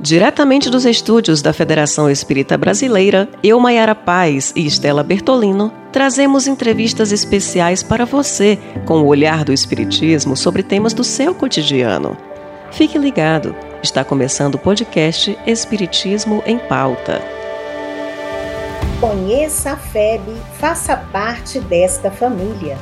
Diretamente 0.00 0.70
dos 0.70 0.84
estúdios 0.84 1.42
da 1.42 1.52
Federação 1.52 2.08
Espírita 2.08 2.56
Brasileira, 2.56 3.28
eu, 3.42 3.58
Maiara 3.58 3.96
Paz 3.96 4.52
e 4.54 4.64
Estela 4.64 5.02
Bertolino, 5.02 5.72
trazemos 5.90 6.46
entrevistas 6.46 7.10
especiais 7.10 7.82
para 7.82 8.04
você 8.04 8.56
com 8.86 9.02
o 9.02 9.06
olhar 9.06 9.44
do 9.44 9.52
Espiritismo 9.52 10.36
sobre 10.36 10.62
temas 10.62 10.92
do 10.92 11.02
seu 11.02 11.34
cotidiano. 11.34 12.16
Fique 12.70 12.96
ligado, 12.96 13.56
está 13.82 14.04
começando 14.04 14.54
o 14.54 14.58
podcast 14.58 15.36
Espiritismo 15.44 16.44
em 16.46 16.60
Pauta. 16.60 17.20
Conheça 19.00 19.72
a 19.72 19.76
FEB, 19.76 20.32
faça 20.60 20.96
parte 20.96 21.58
desta 21.58 22.08
família. 22.08 22.78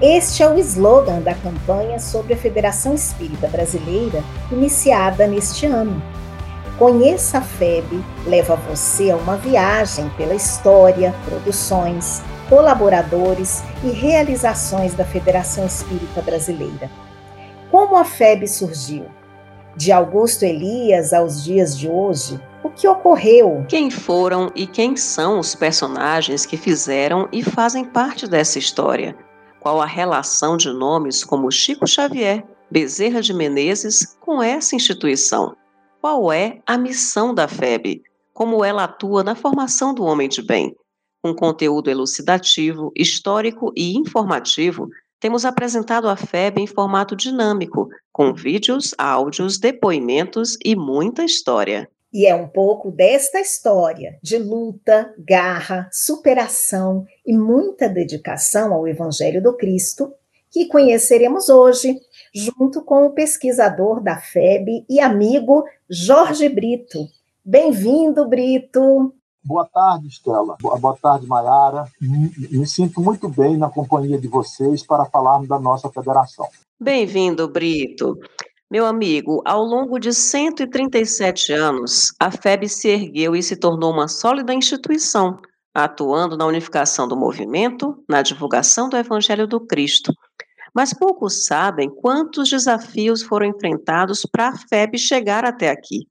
Este 0.00 0.44
é 0.44 0.48
o 0.48 0.56
slogan 0.58 1.22
da 1.22 1.34
campanha 1.34 1.98
sobre 1.98 2.34
a 2.34 2.36
Federação 2.36 2.94
Espírita 2.94 3.48
Brasileira, 3.48 4.22
iniciada 4.52 5.26
neste 5.26 5.66
ano. 5.66 6.00
Conheça 6.78 7.38
a 7.38 7.42
FEB 7.42 8.02
leva 8.26 8.56
você 8.56 9.10
a 9.10 9.16
uma 9.16 9.36
viagem 9.36 10.08
pela 10.16 10.34
história, 10.34 11.14
produções, 11.26 12.22
colaboradores 12.48 13.62
e 13.84 13.90
realizações 13.90 14.94
da 14.94 15.04
Federação 15.04 15.66
Espírita 15.66 16.22
Brasileira. 16.22 16.90
Como 17.70 17.96
a 17.96 18.04
FEB 18.04 18.48
surgiu? 18.48 19.06
De 19.76 19.92
Augusto 19.92 20.44
Elias 20.44 21.12
aos 21.12 21.44
dias 21.44 21.78
de 21.78 21.88
hoje, 21.88 22.40
o 22.62 22.70
que 22.70 22.88
ocorreu? 22.88 23.64
Quem 23.68 23.90
foram 23.90 24.50
e 24.54 24.66
quem 24.66 24.96
são 24.96 25.38
os 25.38 25.54
personagens 25.54 26.46
que 26.46 26.56
fizeram 26.56 27.28
e 27.32 27.42
fazem 27.42 27.84
parte 27.84 28.26
dessa 28.26 28.58
história? 28.58 29.16
Qual 29.60 29.80
a 29.80 29.86
relação 29.86 30.56
de 30.56 30.72
nomes 30.72 31.22
como 31.22 31.50
Chico 31.50 31.86
Xavier, 31.86 32.44
Bezerra 32.70 33.20
de 33.20 33.32
Menezes 33.32 34.16
com 34.20 34.42
essa 34.42 34.74
instituição? 34.74 35.54
Qual 36.02 36.32
é 36.32 36.58
a 36.66 36.76
missão 36.76 37.32
da 37.32 37.46
FEB, 37.46 38.02
como 38.34 38.64
ela 38.64 38.82
atua 38.82 39.22
na 39.22 39.36
formação 39.36 39.94
do 39.94 40.02
homem 40.02 40.28
de 40.28 40.42
bem. 40.42 40.74
Com 41.22 41.32
conteúdo 41.32 41.88
elucidativo, 41.88 42.90
histórico 42.96 43.72
e 43.76 43.96
informativo, 43.96 44.88
temos 45.20 45.44
apresentado 45.44 46.08
a 46.08 46.16
FEB 46.16 46.58
em 46.58 46.66
formato 46.66 47.14
dinâmico, 47.14 47.88
com 48.12 48.34
vídeos, 48.34 48.92
áudios, 48.98 49.60
depoimentos 49.60 50.58
e 50.64 50.74
muita 50.74 51.22
história. 51.22 51.88
E 52.12 52.26
é 52.26 52.34
um 52.34 52.48
pouco 52.48 52.90
desta 52.90 53.38
história 53.38 54.18
de 54.20 54.38
luta, 54.38 55.14
garra, 55.16 55.88
superação 55.92 57.06
e 57.24 57.32
muita 57.32 57.88
dedicação 57.88 58.74
ao 58.74 58.88
Evangelho 58.88 59.40
do 59.40 59.56
Cristo 59.56 60.12
que 60.52 60.66
conheceremos 60.66 61.48
hoje, 61.48 61.98
junto 62.34 62.82
com 62.82 63.06
o 63.06 63.10
pesquisador 63.10 64.02
da 64.02 64.16
FEB 64.16 64.86
e 64.88 65.00
amigo 65.00 65.64
Jorge 65.88 66.48
Brito. 66.48 67.06
Bem-vindo, 67.44 68.26
Brito. 68.26 69.12
Boa 69.44 69.66
tarde, 69.66 70.08
Estela. 70.08 70.56
Boa 70.60 70.96
tarde, 70.96 71.26
Mayara. 71.26 71.84
Me 72.00 72.66
sinto 72.66 73.00
muito 73.00 73.28
bem 73.28 73.56
na 73.56 73.68
companhia 73.68 74.18
de 74.18 74.28
vocês 74.28 74.86
para 74.86 75.04
falarmos 75.06 75.48
da 75.48 75.58
nossa 75.58 75.90
federação. 75.90 76.46
Bem-vindo, 76.80 77.48
Brito. 77.48 78.18
Meu 78.70 78.86
amigo, 78.86 79.42
ao 79.44 79.62
longo 79.62 79.98
de 79.98 80.14
137 80.14 81.52
anos, 81.52 82.14
a 82.18 82.30
FEB 82.30 82.68
se 82.68 82.88
ergueu 82.88 83.36
e 83.36 83.42
se 83.42 83.56
tornou 83.56 83.92
uma 83.92 84.08
sólida 84.08 84.54
instituição, 84.54 85.38
atuando 85.74 86.36
na 86.38 86.46
unificação 86.46 87.06
do 87.06 87.16
movimento, 87.16 88.02
na 88.08 88.22
divulgação 88.22 88.88
do 88.88 88.96
Evangelho 88.96 89.46
do 89.46 89.60
Cristo 89.60 90.12
mas 90.74 90.94
poucos 90.94 91.46
sabem 91.46 91.90
quantos 91.90 92.48
desafios 92.48 93.22
foram 93.22 93.46
enfrentados 93.46 94.24
para 94.24 94.48
a 94.48 94.56
FEB 94.56 94.98
chegar 94.98 95.44
até 95.44 95.70
aqui. 95.70 96.06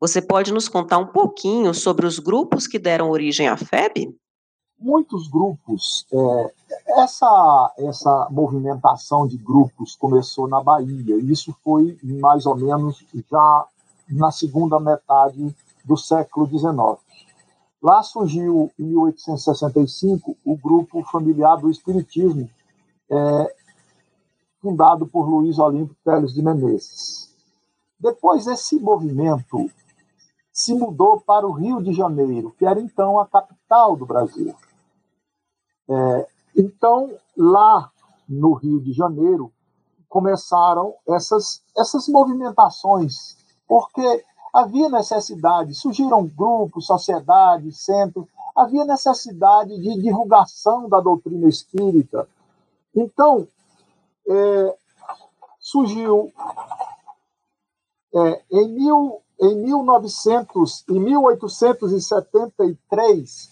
Você 0.00 0.22
pode 0.22 0.52
nos 0.52 0.68
contar 0.68 0.98
um 0.98 1.06
pouquinho 1.06 1.74
sobre 1.74 2.06
os 2.06 2.18
grupos 2.18 2.66
que 2.66 2.78
deram 2.78 3.10
origem 3.10 3.48
à 3.48 3.56
FEB? 3.56 4.16
Muitos 4.78 5.28
grupos. 5.28 6.06
É, 6.10 6.54
essa, 7.02 7.74
essa 7.78 8.28
movimentação 8.30 9.26
de 9.26 9.36
grupos 9.36 9.94
começou 9.94 10.48
na 10.48 10.62
Bahia. 10.62 11.16
Isso 11.18 11.54
foi 11.62 11.98
mais 12.02 12.46
ou 12.46 12.56
menos 12.56 13.04
já 13.30 13.66
na 14.08 14.32
segunda 14.32 14.80
metade 14.80 15.54
do 15.84 15.96
século 15.98 16.46
XIX. 16.46 16.98
Lá 17.82 18.02
surgiu, 18.02 18.70
em 18.78 18.84
1865, 18.84 20.36
o 20.44 20.56
grupo 20.56 21.02
familiar 21.04 21.56
do 21.56 21.70
Espiritismo, 21.70 22.48
é, 23.10 23.54
fundado 24.60 25.06
por 25.06 25.28
Luiz 25.28 25.58
Olímpio 25.58 25.96
Teles 26.04 26.32
de 26.32 26.42
Menezes. 26.42 27.34
Depois, 27.98 28.46
esse 28.46 28.78
movimento 28.78 29.70
se 30.52 30.74
mudou 30.74 31.20
para 31.20 31.46
o 31.46 31.52
Rio 31.52 31.82
de 31.82 31.92
Janeiro, 31.92 32.54
que 32.58 32.66
era 32.66 32.80
então 32.80 33.18
a 33.18 33.26
capital 33.26 33.96
do 33.96 34.06
Brasil. 34.06 34.54
É, 35.88 36.28
então, 36.56 37.10
lá 37.36 37.90
no 38.28 38.52
Rio 38.54 38.80
de 38.80 38.92
Janeiro, 38.92 39.52
começaram 40.08 40.94
essas, 41.08 41.62
essas 41.76 42.08
movimentações, 42.08 43.36
porque 43.66 44.24
havia 44.52 44.88
necessidade, 44.88 45.74
surgiram 45.74 46.26
grupos, 46.26 46.86
sociedades, 46.86 47.84
centros, 47.84 48.26
havia 48.56 48.84
necessidade 48.84 49.78
de 49.80 50.02
divulgação 50.02 50.88
da 50.88 51.00
doutrina 51.00 51.48
espírita. 51.48 52.28
Então, 52.94 53.46
é, 54.28 54.76
surgiu 55.58 56.30
é, 58.14 58.42
em, 58.50 58.68
mil, 58.68 59.22
em 59.40 59.56
1900, 59.56 60.84
em 60.88 61.00
1873, 61.00 63.50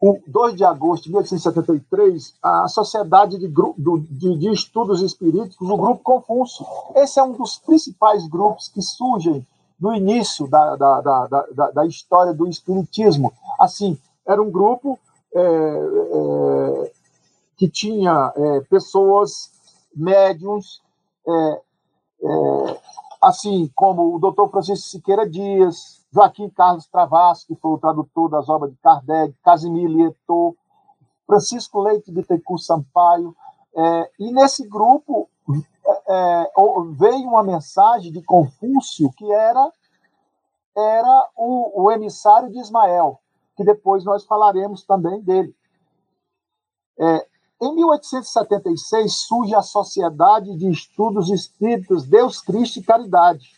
o 0.00 0.18
2 0.26 0.56
de 0.56 0.64
agosto 0.64 1.04
de 1.04 1.10
1873, 1.10 2.34
a 2.42 2.68
Sociedade 2.68 3.38
de, 3.38 3.48
de, 3.48 4.38
de, 4.38 4.52
Estudos 4.52 5.00
Espíritos, 5.00 5.56
o 5.60 5.76
Grupo 5.76 6.02
Confúcio. 6.02 6.66
Esse 6.94 7.18
é 7.18 7.22
um 7.22 7.32
dos 7.32 7.58
principais 7.58 8.26
grupos 8.28 8.68
que 8.68 8.82
surgem 8.82 9.46
no 9.80 9.94
início 9.94 10.46
da, 10.48 10.76
da, 10.76 11.00
da, 11.00 11.26
da, 11.26 11.70
da 11.70 11.86
história 11.86 12.34
do 12.34 12.46
Espiritismo. 12.46 13.32
Assim, 13.58 13.98
era 14.26 14.42
um 14.42 14.50
grupo 14.50 14.98
é, 15.34 15.40
é, 15.40 16.92
que 17.56 17.68
tinha 17.68 18.32
é, 18.36 18.60
pessoas 18.62 19.50
médiums, 19.94 20.82
é, 21.26 21.62
é, 22.22 22.80
assim 23.22 23.70
como 23.74 24.14
o 24.14 24.18
doutor 24.18 24.50
Francisco 24.50 24.86
Siqueira 24.86 25.28
Dias, 25.28 26.04
Joaquim 26.12 26.48
Carlos 26.50 26.86
Travassos, 26.86 27.44
que 27.44 27.56
foi 27.56 27.72
o 27.72 27.78
tradutor 27.78 28.28
das 28.28 28.48
obras 28.48 28.70
de 28.70 28.76
Kardec, 28.78 29.34
Casimir 29.42 29.88
Lieto, 29.88 30.56
Francisco 31.26 31.80
Leite 31.80 32.12
Bittencourt 32.12 32.62
Sampaio, 32.62 33.34
é, 33.74 34.10
e 34.18 34.32
nesse 34.32 34.66
grupo 34.68 35.28
é, 36.08 36.52
veio 36.92 37.28
uma 37.28 37.42
mensagem 37.42 38.12
de 38.12 38.22
Confúcio 38.22 39.10
que 39.16 39.30
era 39.32 39.70
era 40.76 41.30
o, 41.34 41.84
o 41.84 41.90
emissário 41.90 42.50
de 42.50 42.58
Ismael, 42.58 43.18
que 43.56 43.64
depois 43.64 44.04
nós 44.04 44.24
falaremos 44.24 44.84
também 44.84 45.22
dele. 45.22 45.56
É, 46.98 47.26
em 47.60 47.74
1876 47.74 49.12
surge 49.14 49.54
a 49.54 49.62
Sociedade 49.62 50.54
de 50.56 50.70
Estudos 50.70 51.30
Espíritos 51.30 52.04
Deus 52.04 52.40
Cristo 52.40 52.78
e 52.80 52.82
Caridade, 52.82 53.54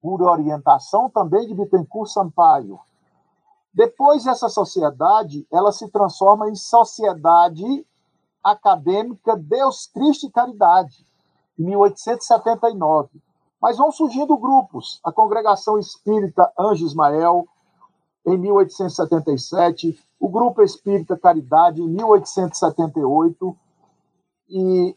por 0.00 0.22
orientação 0.22 1.08
também 1.08 1.46
de 1.46 1.54
Bittencourt 1.54 2.10
Sampaio. 2.10 2.78
Depois 3.72 4.26
essa 4.26 4.48
sociedade, 4.48 5.46
ela 5.50 5.72
se 5.72 5.88
transforma 5.88 6.48
em 6.48 6.54
Sociedade 6.54 7.86
Acadêmica 8.42 9.36
Deus 9.36 9.86
Cristo 9.86 10.26
e 10.26 10.30
Caridade, 10.30 11.06
em 11.58 11.64
1879. 11.64 13.08
Mas 13.60 13.76
vão 13.76 13.90
surgindo 13.90 14.36
grupos, 14.36 15.00
a 15.02 15.10
Congregação 15.10 15.78
Espírita 15.78 16.52
Anjo 16.58 16.84
Ismael, 16.84 17.48
em 18.24 18.36
1877, 18.36 19.98
o 20.18 20.28
Grupo 20.28 20.62
Espírita 20.62 21.16
Caridade, 21.16 21.80
em 21.80 21.88
1878, 21.88 23.56
e 24.50 24.96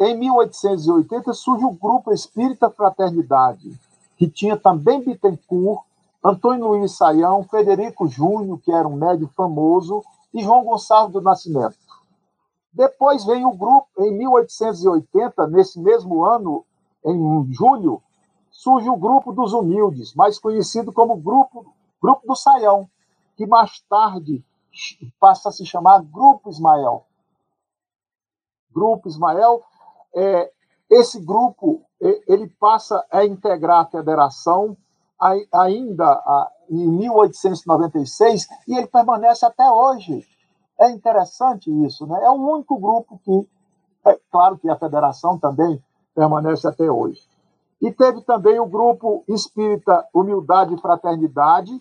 em 0.00 0.18
1880 0.18 1.32
surge 1.32 1.64
o 1.64 1.72
Grupo 1.72 2.12
Espírita 2.12 2.70
Fraternidade, 2.70 3.78
que 4.16 4.28
tinha 4.28 4.56
também 4.56 5.04
Bittencourt, 5.04 5.82
Antônio 6.24 6.68
Luiz 6.68 6.92
Saião, 6.96 7.44
Federico 7.44 8.08
Júnior, 8.08 8.58
que 8.58 8.72
era 8.72 8.88
um 8.88 8.96
médio 8.96 9.28
famoso, 9.36 10.02
e 10.32 10.42
João 10.42 10.64
Gonçalves 10.64 11.12
do 11.12 11.20
Nascimento. 11.20 11.76
Depois 12.72 13.24
vem 13.24 13.44
o 13.44 13.52
grupo, 13.52 13.86
em 13.98 14.12
1880, 14.16 15.46
nesse 15.46 15.78
mesmo 15.78 16.24
ano, 16.24 16.64
em 17.04 17.52
julho, 17.52 18.02
surge 18.50 18.88
o 18.88 18.96
Grupo 18.96 19.32
dos 19.32 19.52
Humildes, 19.52 20.14
mais 20.14 20.38
conhecido 20.38 20.92
como 20.92 21.16
Grupo, 21.16 21.66
grupo 22.00 22.26
do 22.26 22.34
Saião, 22.34 22.88
que 23.36 23.46
mais 23.46 23.80
tarde 23.88 24.42
passa 25.18 25.48
a 25.48 25.52
se 25.52 25.64
chamar 25.64 26.02
Grupo 26.02 26.50
Ismael. 26.50 27.06
Grupo 28.72 29.08
Ismael, 29.08 29.62
é, 30.14 30.50
esse 30.90 31.20
grupo 31.20 31.82
ele 32.00 32.48
passa 32.60 33.04
a 33.10 33.24
integrar 33.24 33.80
a 33.80 33.86
federação 33.86 34.76
ainda 35.52 36.50
em 36.68 36.88
1896 36.88 38.46
e 38.68 38.76
ele 38.76 38.86
permanece 38.86 39.46
até 39.46 39.70
hoje. 39.70 40.26
É 40.78 40.90
interessante 40.90 41.70
isso, 41.86 42.06
né? 42.06 42.20
É 42.24 42.30
o 42.30 42.34
único 42.34 42.78
grupo 42.78 43.18
que, 43.24 43.48
é 44.06 44.18
claro 44.30 44.58
que 44.58 44.68
a 44.68 44.76
federação 44.76 45.38
também 45.38 45.82
permanece 46.14 46.66
até 46.66 46.90
hoje. 46.90 47.22
E 47.80 47.92
teve 47.92 48.22
também 48.22 48.58
o 48.58 48.66
grupo 48.66 49.24
Espírita 49.28 50.06
Humildade 50.12 50.74
e 50.74 50.80
Fraternidade 50.80 51.72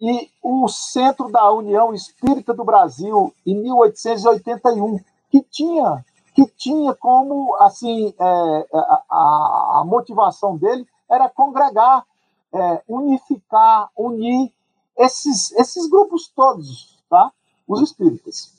e 0.00 0.30
o 0.42 0.66
Centro 0.68 1.30
da 1.30 1.50
União 1.52 1.92
Espírita 1.92 2.54
do 2.54 2.64
Brasil 2.64 3.34
em 3.46 3.54
1881, 3.54 4.98
que 5.30 5.42
tinha 5.42 6.04
que 6.34 6.46
tinha 6.46 6.94
como 6.94 7.56
assim 7.56 8.14
é, 8.18 8.24
é 8.24 8.78
a, 9.10 9.80
a, 9.80 9.84
motivação 9.84 10.56
dele 10.56 10.86
era 11.10 11.28
congregar, 11.28 12.06
é, 12.52 12.82
unificar, 12.88 13.90
unir 13.96 14.52
esses, 14.96 15.50
esses 15.52 15.88
grupos 15.88 16.28
todos, 16.28 16.98
tá? 17.10 17.32
Os 17.66 17.80
espíritas. 17.82 18.52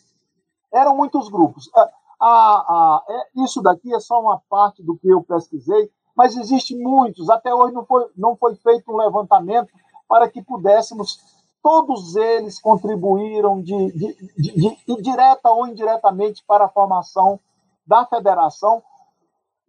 Eram 0.71 0.95
muitos 0.97 1.29
grupos. 1.29 1.69
A, 1.73 1.89
a, 2.19 3.03
é, 3.07 3.43
isso 3.43 3.61
daqui 3.61 3.93
é 3.95 3.99
só 3.99 4.19
uma 4.19 4.41
parte 4.49 4.83
do 4.83 4.97
que 4.97 5.07
eu 5.07 5.23
pesquisei, 5.23 5.89
mas 6.15 6.35
existem 6.35 6.77
muitos. 6.77 7.29
Até 7.29 7.55
hoje 7.55 7.73
não 7.73 7.85
foi, 7.85 8.05
não 8.17 8.35
foi 8.35 8.55
feito 8.55 8.91
um 8.91 8.97
levantamento 8.97 9.71
para 10.11 10.29
que 10.29 10.41
pudéssemos 10.41 11.21
todos 11.63 12.17
eles 12.17 12.59
contribuíram 12.59 13.61
de, 13.61 13.91
de, 13.93 14.17
de, 14.37 14.77
de, 14.85 15.01
direta 15.01 15.49
ou 15.49 15.65
indiretamente 15.65 16.43
para 16.45 16.65
a 16.65 16.69
formação 16.69 17.39
da 17.87 18.05
federação, 18.05 18.83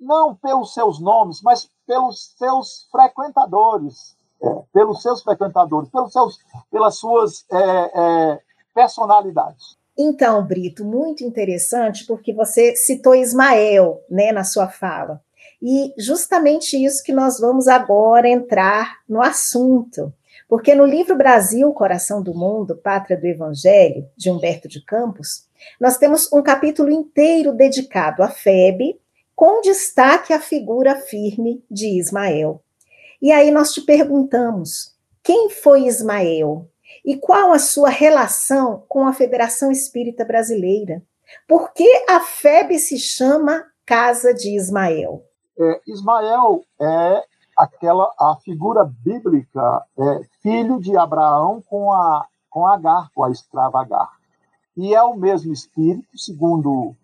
não 0.00 0.34
pelos 0.34 0.74
seus 0.74 0.98
nomes, 0.98 1.40
mas 1.42 1.70
pelos 1.86 2.34
seus 2.36 2.88
frequentadores, 2.90 4.16
é, 4.42 4.62
pelos 4.72 5.00
seus 5.00 5.22
frequentadores, 5.22 5.88
pelos 5.90 6.12
seus, 6.12 6.40
pelas 6.72 6.96
suas 6.96 7.44
é, 7.52 7.60
é, 7.60 8.40
personalidades. 8.74 9.76
Então, 9.96 10.44
Brito, 10.44 10.84
muito 10.84 11.22
interessante, 11.22 12.04
porque 12.04 12.34
você 12.34 12.74
citou 12.74 13.14
Ismael 13.14 14.00
né, 14.10 14.32
na 14.32 14.42
sua 14.42 14.66
fala. 14.66 15.22
E 15.62 15.94
justamente 15.96 16.84
isso 16.84 17.04
que 17.04 17.12
nós 17.12 17.38
vamos 17.38 17.68
agora 17.68 18.28
entrar 18.28 18.96
no 19.08 19.22
assunto. 19.22 20.12
Porque 20.52 20.74
no 20.74 20.84
livro 20.84 21.16
Brasil, 21.16 21.72
Coração 21.72 22.22
do 22.22 22.34
Mundo, 22.34 22.76
Pátria 22.76 23.16
do 23.16 23.24
Evangelho, 23.26 24.06
de 24.14 24.30
Humberto 24.30 24.68
de 24.68 24.84
Campos, 24.84 25.48
nós 25.80 25.96
temos 25.96 26.30
um 26.30 26.42
capítulo 26.42 26.90
inteiro 26.90 27.54
dedicado 27.54 28.22
a 28.22 28.28
Febe, 28.28 29.00
com 29.34 29.62
destaque 29.62 30.30
à 30.30 30.38
figura 30.38 30.94
firme 30.94 31.64
de 31.70 31.98
Ismael. 31.98 32.62
E 33.22 33.32
aí 33.32 33.50
nós 33.50 33.72
te 33.72 33.80
perguntamos: 33.80 34.94
quem 35.22 35.48
foi 35.48 35.86
Ismael? 35.86 36.68
E 37.02 37.16
qual 37.16 37.50
a 37.50 37.58
sua 37.58 37.88
relação 37.88 38.84
com 38.86 39.06
a 39.06 39.14
Federação 39.14 39.72
Espírita 39.72 40.22
Brasileira? 40.22 41.02
Por 41.48 41.72
que 41.72 42.04
a 42.06 42.20
FEB 42.20 42.78
se 42.78 42.98
chama 42.98 43.64
Casa 43.86 44.34
de 44.34 44.54
Ismael? 44.54 45.24
É, 45.58 45.80
Ismael 45.86 46.60
é 46.78 47.24
aquela 47.62 48.12
a 48.18 48.36
figura 48.36 48.84
bíblica, 48.84 49.84
é, 49.98 50.24
filho 50.42 50.80
de 50.80 50.96
Abraão 50.96 51.62
com 51.62 51.92
a 51.92 52.26
com 52.50 52.66
Agar, 52.66 53.10
com 53.14 53.24
a 53.24 53.30
escrava 53.30 53.80
Agar 53.80 54.22
e 54.76 54.94
é 54.94 55.02
o 55.02 55.16
mesmo 55.16 55.52
espírito, 55.52 56.06
segundo, 56.16 56.94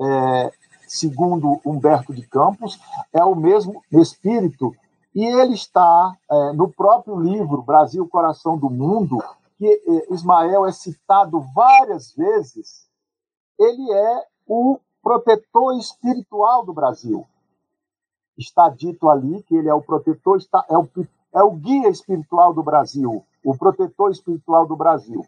é, 0.00 0.52
segundo 0.86 1.60
Humberto 1.64 2.12
de 2.12 2.26
Campos, 2.26 2.80
é 3.12 3.22
o 3.24 3.34
mesmo 3.34 3.82
espírito, 3.92 4.74
e 5.14 5.24
ele 5.24 5.54
está 5.54 6.16
é, 6.30 6.52
no 6.52 6.72
próprio 6.72 7.18
livro 7.18 7.62
Brasil, 7.62 8.08
Coração 8.08 8.56
do 8.56 8.70
Mundo, 8.70 9.22
que 9.58 9.66
é, 9.66 10.14
Ismael 10.14 10.66
é 10.66 10.72
citado 10.72 11.40
várias 11.54 12.14
vezes, 12.14 12.88
ele 13.58 13.92
é 13.92 14.24
o 14.46 14.78
protetor 15.02 15.76
espiritual 15.78 16.64
do 16.64 16.72
Brasil. 16.72 17.26
Está 18.36 18.68
dito 18.68 19.08
ali 19.08 19.42
que 19.42 19.54
ele 19.54 19.68
é 19.68 19.74
o 19.74 19.82
protetor, 19.82 20.38
está, 20.38 20.64
é, 20.68 20.76
o, 20.76 20.88
é 21.34 21.42
o 21.42 21.52
guia 21.52 21.88
espiritual 21.88 22.54
do 22.54 22.62
Brasil, 22.62 23.24
o 23.44 23.56
protetor 23.56 24.10
espiritual 24.10 24.66
do 24.66 24.76
Brasil. 24.76 25.26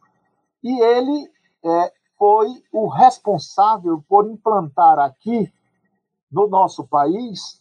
E 0.62 0.80
ele 0.80 1.30
é, 1.64 1.92
foi 2.18 2.48
o 2.72 2.88
responsável 2.88 4.02
por 4.08 4.30
implantar 4.30 4.98
aqui, 4.98 5.52
no 6.30 6.48
nosso 6.48 6.84
país, 6.84 7.60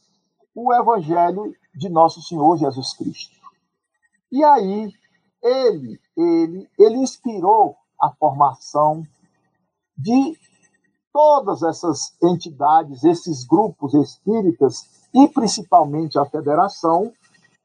o 0.56 0.74
Evangelho 0.74 1.56
de 1.76 1.90
Nosso 1.90 2.22
Senhor 2.24 2.58
Jesus 2.58 2.94
Cristo. 2.94 3.38
E 4.32 4.44
aí, 4.44 4.92
ele, 5.44 6.00
ele, 6.18 6.70
ele 6.80 6.98
inspirou 6.98 7.76
a 8.02 8.10
formação 8.10 9.04
de 9.96 10.38
todas 11.12 11.62
essas 11.62 12.16
entidades, 12.22 13.04
esses 13.04 13.44
grupos 13.44 13.94
espíritas, 13.94 15.03
e 15.14 15.28
principalmente 15.28 16.18
a 16.18 16.26
federação, 16.26 17.12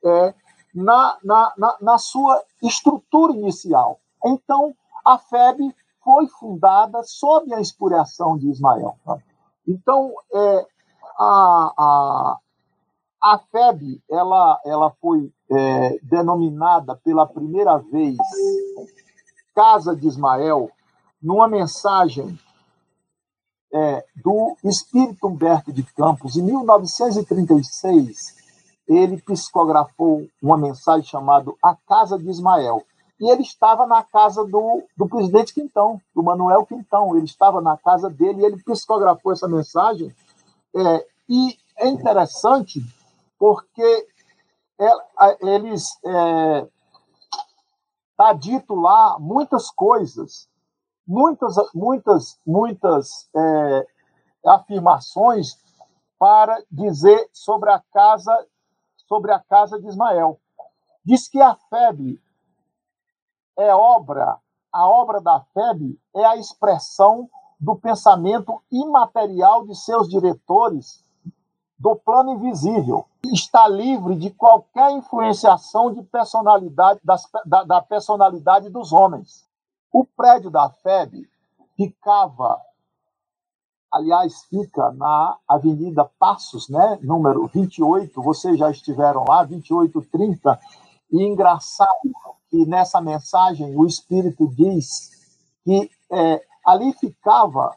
é, 0.04 0.34
na, 0.74 1.16
na, 1.24 1.52
na, 1.56 1.76
na 1.80 1.98
sua 1.98 2.42
estrutura 2.62 3.32
inicial. 3.32 3.98
Então, 4.24 4.74
a 5.04 5.18
FEB 5.18 5.74
foi 6.04 6.26
fundada 6.28 7.02
sob 7.02 7.52
a 7.52 7.60
inspiração 7.60 8.36
de 8.36 8.48
Ismael. 8.48 8.96
Tá? 9.04 9.18
Então, 9.66 10.12
é, 10.32 10.66
a, 11.18 11.72
a, 11.78 12.38
a 13.22 13.38
FEB 13.38 14.02
ela, 14.10 14.60
ela 14.64 14.90
foi 15.00 15.32
é, 15.50 15.98
denominada 16.02 16.96
pela 16.96 17.26
primeira 17.26 17.78
vez 17.78 18.16
Casa 19.54 19.96
de 19.96 20.06
Ismael 20.06 20.70
numa 21.20 21.48
mensagem 21.48 22.38
é, 23.72 24.04
do 24.16 24.56
Espírito 24.64 25.26
Humberto 25.26 25.72
de 25.72 25.82
Campos, 25.82 26.36
em 26.36 26.42
1936, 26.42 28.36
ele 28.88 29.20
psicografou 29.20 30.26
uma 30.42 30.56
mensagem 30.56 31.04
chamada 31.04 31.52
A 31.62 31.74
Casa 31.74 32.18
de 32.18 32.28
Ismael 32.28 32.84
e 33.20 33.28
ele 33.30 33.42
estava 33.42 33.84
na 33.84 34.02
casa 34.02 34.44
do, 34.44 34.84
do 34.96 35.08
presidente 35.08 35.52
Quintão, 35.52 36.00
do 36.14 36.22
Manuel 36.22 36.64
Quintão. 36.64 37.16
Ele 37.16 37.24
estava 37.24 37.60
na 37.60 37.76
casa 37.76 38.08
dele 38.08 38.42
e 38.42 38.44
ele 38.44 38.62
psicografou 38.62 39.32
essa 39.32 39.48
mensagem. 39.48 40.14
É, 40.74 41.06
e 41.28 41.58
é 41.78 41.88
interessante 41.88 42.80
porque 43.38 44.06
é, 44.78 44.90
eles 45.40 45.98
é, 46.04 46.68
tá 48.16 48.32
dito 48.32 48.74
lá 48.76 49.16
muitas 49.18 49.68
coisas, 49.68 50.48
muitas, 51.08 51.56
muitas, 51.74 52.38
muitas 52.46 53.28
é, 53.34 53.86
afirmações 54.46 55.56
para 56.18 56.62
dizer 56.70 57.28
sobre 57.32 57.70
a 57.70 57.82
casa, 57.92 58.46
sobre 59.08 59.32
a 59.32 59.40
casa 59.40 59.80
de 59.80 59.88
Ismael. 59.88 60.38
Diz 61.04 61.26
que 61.26 61.40
a 61.40 61.56
febre 61.70 62.20
é 63.56 63.74
obra, 63.74 64.36
a 64.70 64.86
obra 64.86 65.20
da 65.20 65.40
FEB 65.40 65.98
é 66.14 66.24
a 66.24 66.36
expressão 66.36 67.28
do 67.58 67.74
pensamento 67.74 68.62
imaterial 68.70 69.66
de 69.66 69.74
seus 69.74 70.08
diretores 70.08 71.02
do 71.78 71.96
plano 71.96 72.34
invisível. 72.34 73.06
Está 73.32 73.66
livre 73.66 74.16
de 74.16 74.30
qualquer 74.30 74.90
influenciação 74.92 75.92
de 75.92 76.02
personalidade 76.02 77.00
das, 77.02 77.26
da, 77.46 77.64
da 77.64 77.80
personalidade 77.80 78.68
dos 78.68 78.92
homens. 78.92 79.47
O 79.92 80.04
prédio 80.04 80.50
da 80.50 80.70
FEB 80.70 81.28
ficava, 81.76 82.60
aliás, 83.92 84.44
fica 84.44 84.92
na 84.92 85.36
Avenida 85.48 86.04
Passos, 86.18 86.68
né, 86.68 86.98
número 87.02 87.46
28, 87.46 88.20
vocês 88.20 88.58
já 88.58 88.70
estiveram 88.70 89.24
lá, 89.26 89.44
2830, 89.44 90.60
e 91.12 91.22
engraçado, 91.22 91.88
que 92.50 92.66
nessa 92.66 93.00
mensagem 93.00 93.76
o 93.76 93.86
Espírito 93.86 94.48
diz 94.48 95.10
que 95.64 95.90
é, 96.10 96.42
ali 96.64 96.92
ficava 96.94 97.76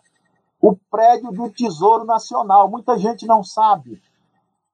o 0.62 0.76
prédio 0.90 1.32
do 1.32 1.50
Tesouro 1.50 2.06
Nacional. 2.06 2.70
Muita 2.70 2.98
gente 2.98 3.26
não 3.26 3.44
sabe. 3.44 4.02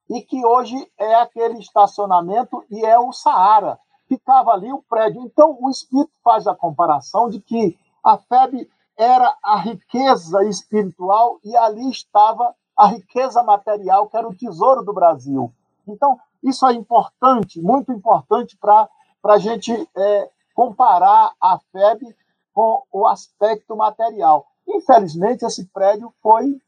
E 0.10 0.22
que 0.22 0.46
hoje 0.46 0.75
é 0.98 1.15
aquele 1.15 1.60
estacionamento 1.60 2.63
e 2.70 2.86
é 2.86 3.00
o 3.00 3.12
Saara. 3.12 3.79
Ficava 4.07 4.51
ali 4.51 4.71
o 4.71 4.83
prédio. 4.83 5.21
Então, 5.21 5.57
o 5.59 5.69
Espírito 5.69 6.11
faz 6.23 6.47
a 6.47 6.55
comparação 6.55 7.29
de 7.29 7.39
que 7.39 7.77
a 8.03 8.17
FEB 8.17 8.69
era 8.97 9.37
a 9.43 9.57
riqueza 9.57 10.43
espiritual 10.45 11.39
e 11.43 11.55
ali 11.55 11.89
estava 11.89 12.55
a 12.75 12.87
riqueza 12.87 13.43
material, 13.43 14.07
que 14.07 14.17
era 14.17 14.27
o 14.27 14.35
tesouro 14.35 14.83
do 14.83 14.93
Brasil. 14.93 15.51
Então, 15.87 16.19
isso 16.43 16.65
é 16.67 16.73
importante, 16.73 17.61
muito 17.61 17.91
importante 17.91 18.57
para 18.57 18.87
a 19.23 19.37
gente 19.37 19.71
é, 19.95 20.29
comparar 20.53 21.33
a 21.41 21.59
FEB 21.71 22.15
com 22.53 22.83
o 22.91 23.07
aspecto 23.07 23.75
material. 23.75 24.47
Infelizmente, 24.67 25.45
esse 25.45 25.65
prédio 25.65 26.13
foi 26.21 26.59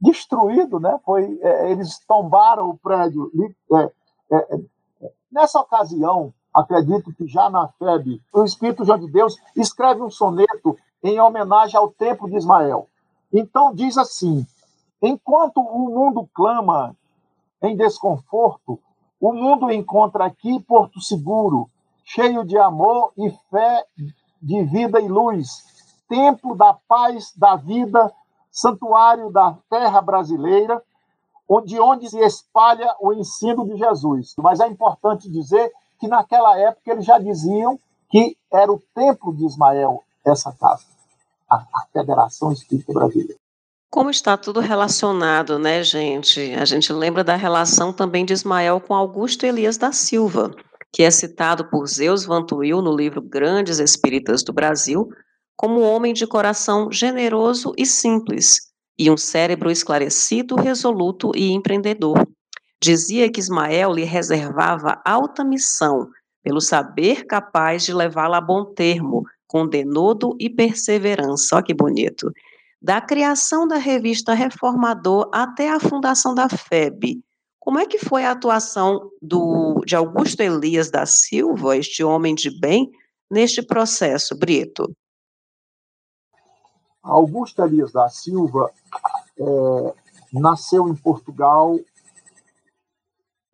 destruído, 0.00 0.78
né? 0.78 0.98
Foi, 1.04 1.38
é, 1.42 1.70
eles 1.70 1.98
tombaram 2.06 2.70
o 2.70 2.78
prédio. 2.78 3.30
É, 3.72 3.92
é, 4.32 4.56
é, 5.02 5.12
nessa 5.30 5.60
ocasião, 5.60 6.32
acredito 6.58 7.12
que 7.12 7.26
já 7.26 7.48
na 7.48 7.68
FEB, 7.68 8.20
o 8.32 8.44
Espírito 8.44 8.84
João 8.84 8.98
de 8.98 9.10
Deus 9.10 9.36
escreve 9.56 10.02
um 10.02 10.10
soneto 10.10 10.76
em 11.02 11.20
homenagem 11.20 11.76
ao 11.76 11.90
templo 11.90 12.28
de 12.28 12.36
Ismael. 12.36 12.88
Então 13.32 13.74
diz 13.74 13.96
assim: 13.96 14.46
enquanto 15.00 15.60
o 15.60 15.90
mundo 15.90 16.28
clama 16.34 16.96
em 17.62 17.76
desconforto, 17.76 18.78
o 19.20 19.32
mundo 19.32 19.70
encontra 19.70 20.26
aqui 20.26 20.60
porto 20.60 21.00
seguro, 21.00 21.68
cheio 22.04 22.44
de 22.44 22.56
amor 22.56 23.12
e 23.16 23.30
fé, 23.50 23.84
de 24.40 24.62
vida 24.64 25.00
e 25.00 25.08
luz, 25.08 25.64
templo 26.08 26.54
da 26.54 26.72
paz, 26.72 27.32
da 27.36 27.56
vida, 27.56 28.12
santuário 28.50 29.30
da 29.30 29.56
terra 29.68 30.00
brasileira, 30.00 30.82
onde 31.48 31.78
onde 31.80 32.08
se 32.08 32.18
espalha 32.18 32.94
o 33.00 33.12
ensino 33.12 33.66
de 33.66 33.76
Jesus. 33.76 34.34
Mas 34.38 34.60
é 34.60 34.68
importante 34.68 35.30
dizer 35.30 35.72
que 35.98 36.08
naquela 36.08 36.58
época 36.58 36.92
eles 36.92 37.04
já 37.04 37.18
diziam 37.18 37.78
que 38.10 38.36
era 38.52 38.72
o 38.72 38.82
templo 38.94 39.34
de 39.34 39.44
Ismael 39.44 40.02
essa 40.24 40.52
casa, 40.52 40.84
a, 41.48 41.56
a 41.56 41.86
Federação 41.92 42.52
Espírita 42.52 42.92
Brasileira. 42.92 43.34
Como 43.90 44.10
está 44.10 44.36
tudo 44.36 44.60
relacionado, 44.60 45.58
né, 45.58 45.82
gente? 45.82 46.54
A 46.54 46.64
gente 46.64 46.92
lembra 46.92 47.24
da 47.24 47.36
relação 47.36 47.92
também 47.92 48.24
de 48.24 48.34
Ismael 48.34 48.80
com 48.80 48.94
Augusto 48.94 49.46
Elias 49.46 49.78
da 49.78 49.92
Silva, 49.92 50.54
que 50.92 51.02
é 51.02 51.10
citado 51.10 51.64
por 51.70 51.86
Zeus 51.86 52.24
Vantuil 52.24 52.82
no 52.82 52.94
livro 52.94 53.22
Grandes 53.22 53.78
Espíritas 53.78 54.42
do 54.42 54.52
Brasil, 54.52 55.08
como 55.56 55.80
um 55.80 55.84
homem 55.84 56.12
de 56.12 56.26
coração 56.26 56.92
generoso 56.92 57.72
e 57.76 57.86
simples, 57.86 58.68
e 58.98 59.10
um 59.10 59.16
cérebro 59.16 59.70
esclarecido, 59.70 60.54
resoluto 60.54 61.32
e 61.34 61.50
empreendedor. 61.50 62.28
Dizia 62.80 63.30
que 63.30 63.40
Ismael 63.40 63.92
lhe 63.92 64.04
reservava 64.04 65.00
alta 65.04 65.44
missão, 65.44 66.08
pelo 66.42 66.60
saber 66.60 67.26
capaz 67.26 67.84
de 67.84 67.92
levá-la 67.92 68.38
a 68.38 68.40
bom 68.40 68.64
termo, 68.64 69.24
com 69.46 69.66
denodo 69.66 70.36
e 70.38 70.48
perseverança. 70.48 71.56
Olha 71.56 71.64
que 71.64 71.74
bonito 71.74 72.32
da 72.80 73.00
criação 73.00 73.66
da 73.66 73.76
revista 73.76 74.32
Reformador 74.32 75.28
até 75.32 75.70
a 75.70 75.80
fundação 75.80 76.34
da 76.34 76.48
FEB. 76.48 77.20
Como 77.58 77.78
é 77.78 77.86
que 77.86 77.98
foi 77.98 78.24
a 78.24 78.30
atuação 78.30 79.10
do, 79.20 79.82
de 79.84 79.94
Augusto 79.94 80.40
Elias 80.40 80.90
da 80.90 81.04
Silva, 81.04 81.76
este 81.76 82.02
homem 82.02 82.34
de 82.34 82.56
bem, 82.58 82.90
neste 83.30 83.62
processo, 83.62 84.38
Brito? 84.38 84.90
Augusto 87.02 87.62
Elias 87.62 87.92
da 87.92 88.08
Silva 88.08 88.70
é, 89.38 89.94
nasceu 90.32 90.88
em 90.88 90.94
Portugal 90.94 91.78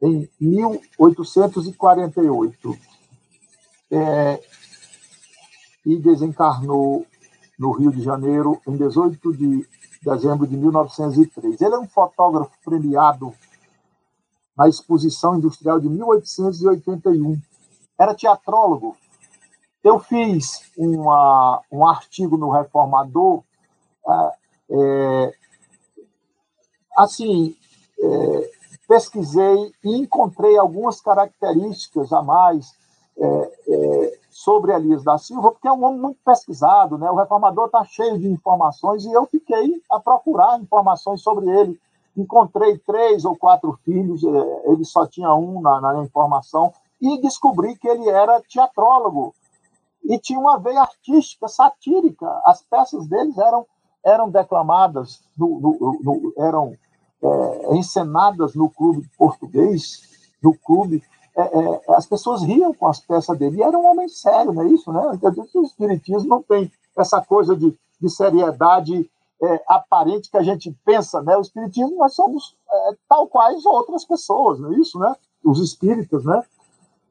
em 0.05 0.29
1848 0.39 2.79
é, 3.91 4.39
e 5.87 5.97
desencarnou 5.97 7.07
no 7.59 7.73
Rio 7.73 7.91
de 7.91 8.03
Janeiro, 8.03 8.61
em 8.69 8.77
18 8.77 9.35
de 9.35 9.67
dezembro 10.03 10.47
de 10.47 10.59
1903. 10.59 11.59
Ele 11.59 11.75
é 11.75 11.79
um 11.79 11.89
fotógrafo 11.89 12.53
premiado 12.63 13.33
na 14.55 14.69
Exposição 14.69 15.39
Industrial 15.39 15.81
de 15.81 15.89
1881. 15.89 17.41
Era 17.99 18.15
teatrólogo. 18.15 18.99
Eu 19.83 19.99
fiz 19.99 20.71
uma, 20.77 21.63
um 21.73 21.87
artigo 21.87 22.37
no 22.37 22.51
Reformador, 22.51 23.43
é, 24.07 24.33
é, 24.71 25.35
assim, 26.97 27.57
é, 27.99 28.51
pesquisei 28.95 29.73
e 29.83 29.97
encontrei 29.97 30.57
algumas 30.57 31.01
características 31.01 32.13
a 32.13 32.23
mais 32.23 32.77
é, 33.19 33.53
é, 33.69 34.19
sobre 34.31 34.73
Elias 34.73 35.03
da 35.03 35.19
Silva, 35.19 35.51
porque 35.51 35.67
é 35.67 35.73
um 35.73 35.85
homem 35.85 36.01
muito 36.01 36.21
pesquisado, 36.25 36.97
né? 36.97 37.11
O 37.11 37.17
reformador 37.17 37.67
está 37.67 37.85
cheio 37.85 38.17
de 38.17 38.29
informações 38.29 39.05
e 39.05 39.13
eu 39.13 39.27
fiquei 39.27 39.83
a 39.91 39.99
procurar 39.99 40.61
informações 40.61 41.23
sobre 41.23 41.51
ele. 41.51 41.77
Encontrei 42.17 42.79
três 42.79 43.25
ou 43.25 43.37
quatro 43.37 43.77
filhos, 43.85 44.23
é, 44.23 44.71
ele 44.71 44.85
só 44.85 45.09
tinha 45.09 45.35
um 45.35 45.61
na, 45.61 45.81
na 45.81 46.05
informação, 46.05 46.73
e 47.01 47.21
descobri 47.21 47.77
que 47.77 47.89
ele 47.89 48.09
era 48.09 48.41
teatrólogo 48.43 49.35
e 50.05 50.21
tinha 50.21 50.39
uma 50.39 50.57
veia 50.61 50.83
artística, 50.83 51.49
satírica. 51.49 52.27
As 52.45 52.63
peças 52.63 53.09
deles 53.09 53.37
eram, 53.39 53.67
eram 54.05 54.31
declamadas, 54.31 55.21
no, 55.37 55.59
no, 55.59 55.99
no, 56.01 56.33
eram 56.39 56.77
é, 57.25 57.77
encenadas 57.77 58.55
no 58.55 58.69
clube 58.69 59.09
português, 59.17 60.03
no 60.43 60.55
clube 60.55 61.03
é, 61.37 61.43
é, 61.43 61.83
as 61.97 62.07
pessoas 62.07 62.43
riam 62.43 62.73
com 62.73 62.87
as 62.87 63.01
peças 63.01 63.37
dele. 63.37 63.59
E 63.59 63.63
era 63.63 63.77
um 63.77 63.87
homem 63.87 64.09
sério, 64.09 64.53
não 64.53 64.63
é 64.63 64.69
isso? 64.69 64.93
Né? 64.93 65.01
que 65.51 65.59
o 65.59 65.65
Espiritismo 65.65 66.29
não 66.29 66.43
tem 66.43 66.71
essa 66.97 67.21
coisa 67.21 67.57
de, 67.57 67.77
de 68.01 68.11
seriedade 68.11 69.11
é, 69.43 69.65
aparente 69.67 70.31
que 70.31 70.37
a 70.37 70.43
gente 70.43 70.71
pensa. 70.85 71.21
Né? 71.23 71.37
O 71.37 71.41
Espiritismo, 71.41 71.97
nós 71.97 72.15
somos 72.15 72.57
é, 72.71 72.97
tal 73.09 73.27
quais 73.27 73.67
outras 73.67 74.05
pessoas, 74.05 74.61
não 74.61 74.73
é 74.73 74.79
isso? 74.79 74.99
Né? 74.99 75.15
Os 75.45 75.61
espíritas, 75.61 76.25
né? 76.25 76.43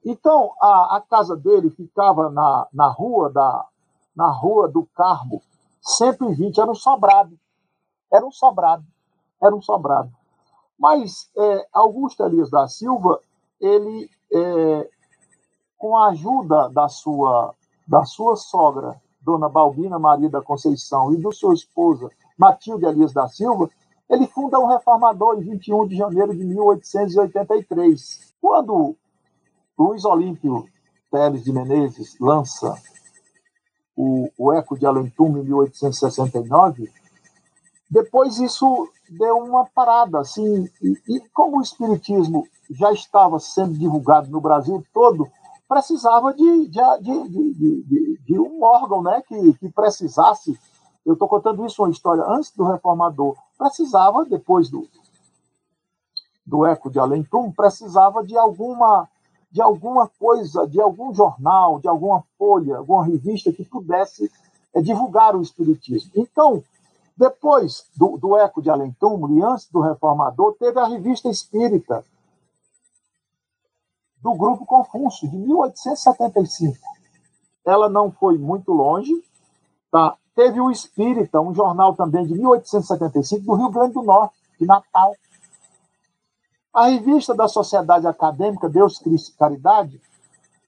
Então, 0.05 0.51
a, 0.62 0.98
a 0.98 1.01
casa 1.01 1.36
dele 1.36 1.70
ficava 1.70 2.29
na, 2.29 2.67
na 2.74 2.88
rua 2.88 3.29
da 3.29 3.65
na 4.15 4.29
rua 4.29 4.67
do 4.70 4.86
Carmo, 4.96 5.41
120, 5.82 6.60
era 6.60 6.70
um 6.70 6.75
sobrado. 6.75 7.38
Era 8.12 8.25
um 8.25 8.32
sobrado. 8.32 8.86
Era 9.43 9.55
um 9.55 9.62
sobrado. 9.62 10.12
Mas 10.79 11.29
é, 11.38 11.67
Augusto 11.73 12.23
Elias 12.23 12.50
da 12.50 12.67
Silva 12.67 13.19
ele, 13.59 14.09
é, 14.31 14.89
com 15.77 15.97
a 15.97 16.09
ajuda 16.09 16.69
da 16.69 16.88
sua, 16.89 17.53
da 17.88 18.03
sua 18.05 18.35
sogra, 18.35 19.01
Dona 19.21 19.47
Balbina 19.47 19.97
Maria 19.97 20.29
da 20.29 20.41
Conceição, 20.41 21.13
e 21.13 21.17
do 21.17 21.31
sua 21.31 21.53
esposa, 21.53 22.09
Matilde 22.38 22.85
Elias 22.85 23.13
da 23.13 23.27
Silva, 23.27 23.69
ele 24.09 24.27
funda 24.27 24.59
o 24.59 24.67
Reformador 24.67 25.38
em 25.39 25.41
21 25.41 25.88
de 25.88 25.95
janeiro 25.95 26.35
de 26.35 26.43
1883. 26.43 28.33
Quando 28.41 28.95
Luiz 29.77 30.03
Olímpio 30.03 30.67
Teles 31.09 31.43
de 31.43 31.53
Menezes 31.53 32.17
lança 32.19 32.75
o, 33.95 34.29
o 34.38 34.51
Eco 34.51 34.77
de 34.77 34.85
Alentume 34.85 35.41
em 35.41 35.43
1869, 35.43 36.91
depois 37.93 38.39
isso 38.39 38.89
deu 39.07 39.38
uma 39.38 39.65
parada, 39.65 40.19
assim, 40.19 40.67
e, 40.81 40.97
e 41.07 41.19
como 41.31 41.59
o 41.59 41.62
Espiritismo 41.62 42.47
já 42.67 42.91
estava 42.91 43.39
sendo 43.39 43.77
divulgado 43.77 44.31
no 44.31 44.41
Brasil 44.41 44.83
todo, 44.91 45.29
precisava 45.69 46.33
de, 46.33 46.67
de, 46.69 46.81
de, 47.01 47.53
de, 47.53 48.19
de 48.25 48.39
um 48.39 48.63
órgão 48.63 49.03
né, 49.03 49.21
que, 49.27 49.53
que 49.53 49.69
precisasse. 49.69 50.59
Eu 51.05 51.13
estou 51.13 51.27
contando 51.27 51.63
isso 51.67 51.83
uma 51.83 51.91
história 51.91 52.23
antes 52.27 52.51
do 52.55 52.63
reformador. 52.63 53.35
Precisava, 53.59 54.25
depois 54.25 54.69
do, 54.69 54.88
do 56.43 56.65
Eco 56.65 56.89
de 56.89 56.97
Além 56.97 57.23
precisava 57.55 58.25
de 58.25 58.35
alguma 58.35 59.07
de 59.51 59.62
alguma 59.62 60.09
coisa, 60.19 60.65
de 60.65 60.81
algum 60.81 61.13
jornal, 61.13 61.79
de 61.79 61.88
alguma 61.88 62.23
folha, 62.39 62.77
alguma 62.77 63.05
revista 63.05 63.53
que 63.53 63.63
pudesse 63.63 64.31
é, 64.73 64.81
divulgar 64.81 65.35
o 65.35 65.43
Espiritismo. 65.43 66.12
Então, 66.15 66.63
depois 67.15 67.86
do, 67.96 68.17
do 68.17 68.38
Eco 68.38 68.62
de 68.62 68.70
Além 68.70 68.96
e 68.96 69.41
antes 69.43 69.70
do 69.70 69.82
Reformador, 69.82 70.55
teve 70.60 70.79
a 70.79 70.88
Revista 70.88 71.29
Espírita, 71.29 72.03
do 74.22 74.34
Grupo 74.36 74.65
Confúcio, 74.65 75.29
de 75.29 75.38
1875. 75.38 76.77
Ela 77.65 77.89
não 77.89 78.12
foi 78.12 78.38
muito 78.38 78.72
longe. 78.72 79.12
Tá? 79.91 80.17
Teve 80.34 80.60
o 80.60 80.72
Espírita, 80.72 81.39
um 81.39 81.53
jornal 81.53 81.93
também 81.93 82.25
de 82.25 82.34
1875, 82.34 83.46
do 83.46 83.53
Rio 83.53 83.70
Grande 83.70 83.93
do 83.93 84.01
Norte, 84.01 84.36
de 84.60 84.65
Natal. 84.65 85.13
A 86.74 86.88
revista 86.88 87.36
da 87.36 87.48
Sociedade 87.48 88.08
Acadêmica 88.08 88.67
Deus, 88.67 88.98
Cristo 88.98 89.32
e 89.32 89.38
Caridade 89.38 90.01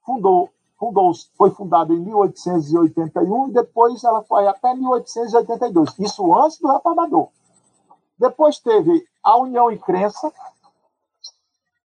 fundou, 0.06 0.52
fundou, 0.78 1.12
foi 1.38 1.52
fundada 1.52 1.94
em 1.94 2.00
1881 2.00 3.50
e 3.50 3.54
depois 3.54 4.04
ela 4.04 4.24
foi 4.24 4.48
até 4.48 4.74
1882. 4.74 6.00
Isso 6.00 6.36
antes 6.36 6.60
do 6.60 6.72
Reformador. 6.72 7.30
Depois 8.18 8.60
teve 8.60 9.06
a 9.24 9.38
União 9.38 9.72
e 9.72 9.78
Crença, 9.78 10.32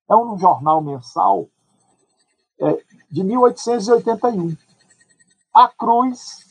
é 0.10 0.15
um 0.15 0.38
jornal 0.38 0.81
mensal 0.81 1.48
é, 2.60 2.84
de 3.10 3.24
1881. 3.24 4.55
A 5.53 5.67
Cruz 5.67 6.46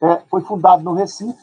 é, 0.00 0.16
foi 0.30 0.40
fundada 0.42 0.82
no 0.82 0.92
Recife 0.92 1.38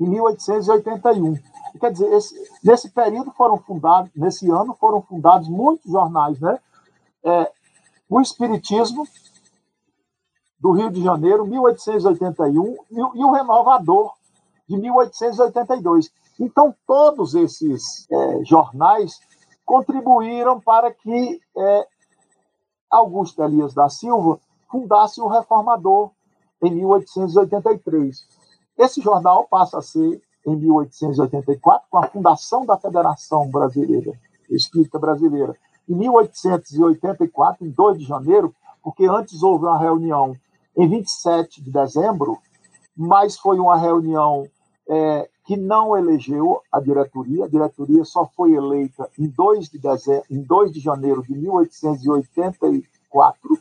em 0.00 0.08
1881. 0.08 1.38
Quer 1.78 1.92
dizer, 1.92 2.12
esse, 2.12 2.50
nesse 2.62 2.90
período 2.90 3.32
foram 3.32 3.58
fundados, 3.58 4.10
nesse 4.14 4.48
ano 4.50 4.74
foram 4.74 5.02
fundados 5.02 5.48
muitos 5.48 5.90
jornais, 5.90 6.38
né? 6.40 6.58
É, 7.24 7.50
o 8.08 8.20
Espiritismo 8.20 9.06
do 10.60 10.72
Rio 10.72 10.90
de 10.90 11.02
Janeiro, 11.02 11.46
1881, 11.46 12.76
e, 12.90 13.24
o 13.24 13.32
Renovador 13.32 14.12
de 14.68 14.76
1882. 14.78 16.10
Então, 16.40 16.74
todos 16.86 17.34
esses 17.34 18.10
é, 18.10 18.44
jornais 18.44 19.20
contribuíram 19.64 20.60
para 20.60 20.92
que 20.92 21.40
é, 21.56 21.86
Augusto 22.90 23.42
Elias 23.42 23.74
da 23.74 23.88
Silva 23.88 24.40
fundasse 24.70 25.20
o 25.20 25.28
Reformador 25.28 26.10
em 26.62 26.70
1883. 26.74 28.26
Esse 28.78 29.00
jornal 29.00 29.46
passa 29.48 29.78
a 29.78 29.82
ser, 29.82 30.22
em 30.46 30.56
1884, 30.56 31.86
com 31.90 31.98
a 31.98 32.06
fundação 32.06 32.64
da 32.64 32.76
Federação 32.76 33.50
Brasileira, 33.50 34.12
Espírita 34.50 34.98
Brasileira. 34.98 35.56
Em 35.88 35.94
1884, 35.94 37.66
em 37.66 37.70
2 37.70 37.98
de 37.98 38.04
janeiro, 38.04 38.54
porque 38.82 39.06
antes 39.06 39.42
houve 39.42 39.64
uma 39.64 39.78
reunião 39.78 40.36
em 40.76 40.88
27 40.88 41.62
de 41.62 41.70
dezembro, 41.70 42.38
mas 42.96 43.38
foi 43.38 43.58
uma 43.58 43.76
reunião 43.76 44.48
é, 44.88 45.28
que 45.44 45.56
não 45.56 45.96
elegeu 45.96 46.60
a 46.72 46.80
diretoria. 46.80 47.44
A 47.44 47.48
diretoria 47.48 48.04
só 48.04 48.26
foi 48.26 48.52
eleita 48.52 49.08
em 49.18 49.26
2 49.26 49.68
de, 49.68 49.78
dezembro, 49.78 50.24
em 50.30 50.42
2 50.42 50.72
de 50.72 50.80
janeiro 50.80 51.22
de 51.22 51.34
1884. 51.34 53.58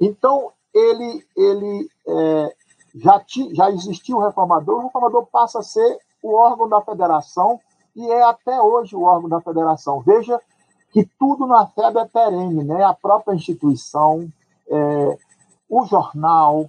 Então, 0.00 0.52
ele, 0.74 1.24
ele 1.36 1.88
é, 2.06 2.54
já, 2.94 3.20
ti, 3.20 3.54
já 3.54 3.70
existia 3.70 4.16
o 4.16 4.22
reformador, 4.22 4.78
o 4.78 4.82
reformador 4.84 5.26
passa 5.26 5.60
a 5.60 5.62
ser 5.62 5.98
o 6.22 6.34
órgão 6.34 6.68
da 6.68 6.80
federação 6.80 7.60
e 7.94 8.10
é 8.10 8.22
até 8.22 8.60
hoje 8.60 8.94
o 8.94 9.02
órgão 9.02 9.28
da 9.28 9.40
federação. 9.40 10.00
Veja 10.00 10.40
que 10.90 11.04
tudo 11.18 11.46
na 11.46 11.66
FEB 11.66 11.98
é 11.98 12.04
perene, 12.04 12.64
né? 12.64 12.82
a 12.84 12.94
própria 12.94 13.34
instituição, 13.34 14.28
é, 14.68 15.18
o 15.68 15.84
jornal, 15.86 16.68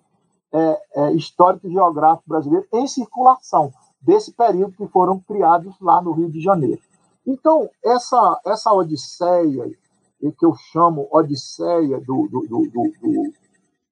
é, 0.53 0.81
é, 0.95 1.11
Histórico 1.13 1.67
e 1.67 1.71
Geográfico 1.71 2.29
Brasileiro 2.29 2.67
em 2.73 2.87
circulação, 2.87 3.73
desse 4.01 4.31
período 4.31 4.73
que 4.73 4.87
foram 4.87 5.19
criados 5.19 5.73
lá 5.81 6.01
no 6.01 6.11
Rio 6.11 6.29
de 6.29 6.41
Janeiro. 6.41 6.81
Então, 7.25 7.69
essa, 7.83 8.39
essa 8.45 8.71
odisseia, 8.71 9.71
que 10.19 10.45
eu 10.45 10.53
chamo 10.71 11.07
odisseia 11.11 11.99
do, 11.99 12.27
do, 12.27 12.41
do, 12.47 12.69
do 12.69 13.33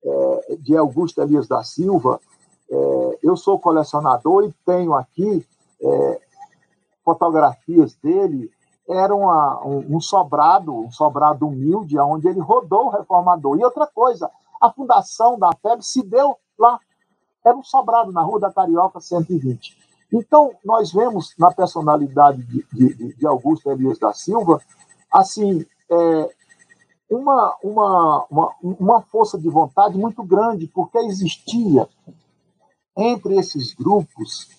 é, 0.03 0.55
de 0.57 0.75
Augusto 0.77 1.21
Elias 1.21 1.47
da 1.47 1.63
Silva, 1.63 2.19
é, 2.71 3.19
eu 3.21 3.35
sou 3.35 3.59
colecionador 3.59 4.45
e 4.45 4.53
tenho 4.65 4.93
aqui 4.93 5.45
é, 5.81 6.21
fotografias 7.03 7.93
dele. 7.95 8.49
Era 8.89 9.13
uma, 9.13 9.61
um, 9.65 9.97
um, 9.97 10.01
sobrado, 10.01 10.73
um 10.73 10.91
sobrado 10.91 11.47
humilde, 11.47 11.99
onde 11.99 12.27
ele 12.29 12.39
rodou 12.39 12.85
o 12.85 12.89
reformador. 12.89 13.59
E 13.59 13.63
outra 13.65 13.85
coisa, 13.85 14.31
a 14.61 14.71
fundação 14.71 15.37
da 15.37 15.49
FEB 15.61 15.81
se 15.81 16.01
deu 16.01 16.37
lá. 16.57 16.79
Era 17.45 17.57
um 17.57 17.63
sobrado 17.63 18.11
na 18.11 18.21
Rua 18.21 18.39
da 18.39 18.51
Carioca 18.51 19.01
120. 19.01 19.77
Então, 20.13 20.51
nós 20.63 20.91
vemos 20.91 21.33
na 21.37 21.51
personalidade 21.51 22.41
de, 22.43 22.65
de, 22.71 23.15
de 23.15 23.27
Augusto 23.27 23.69
Elias 23.69 23.97
da 23.97 24.13
Silva, 24.13 24.61
assim, 25.11 25.65
é, 25.89 26.35
uma, 27.09 27.55
uma, 27.63 28.25
uma, 28.29 28.55
uma 28.61 29.01
força 29.01 29.37
de 29.37 29.49
vontade 29.49 29.97
muito 29.97 30.23
grande, 30.23 30.67
porque 30.67 30.97
existia 30.99 31.87
entre 32.97 33.37
esses 33.37 33.73
grupos 33.73 34.49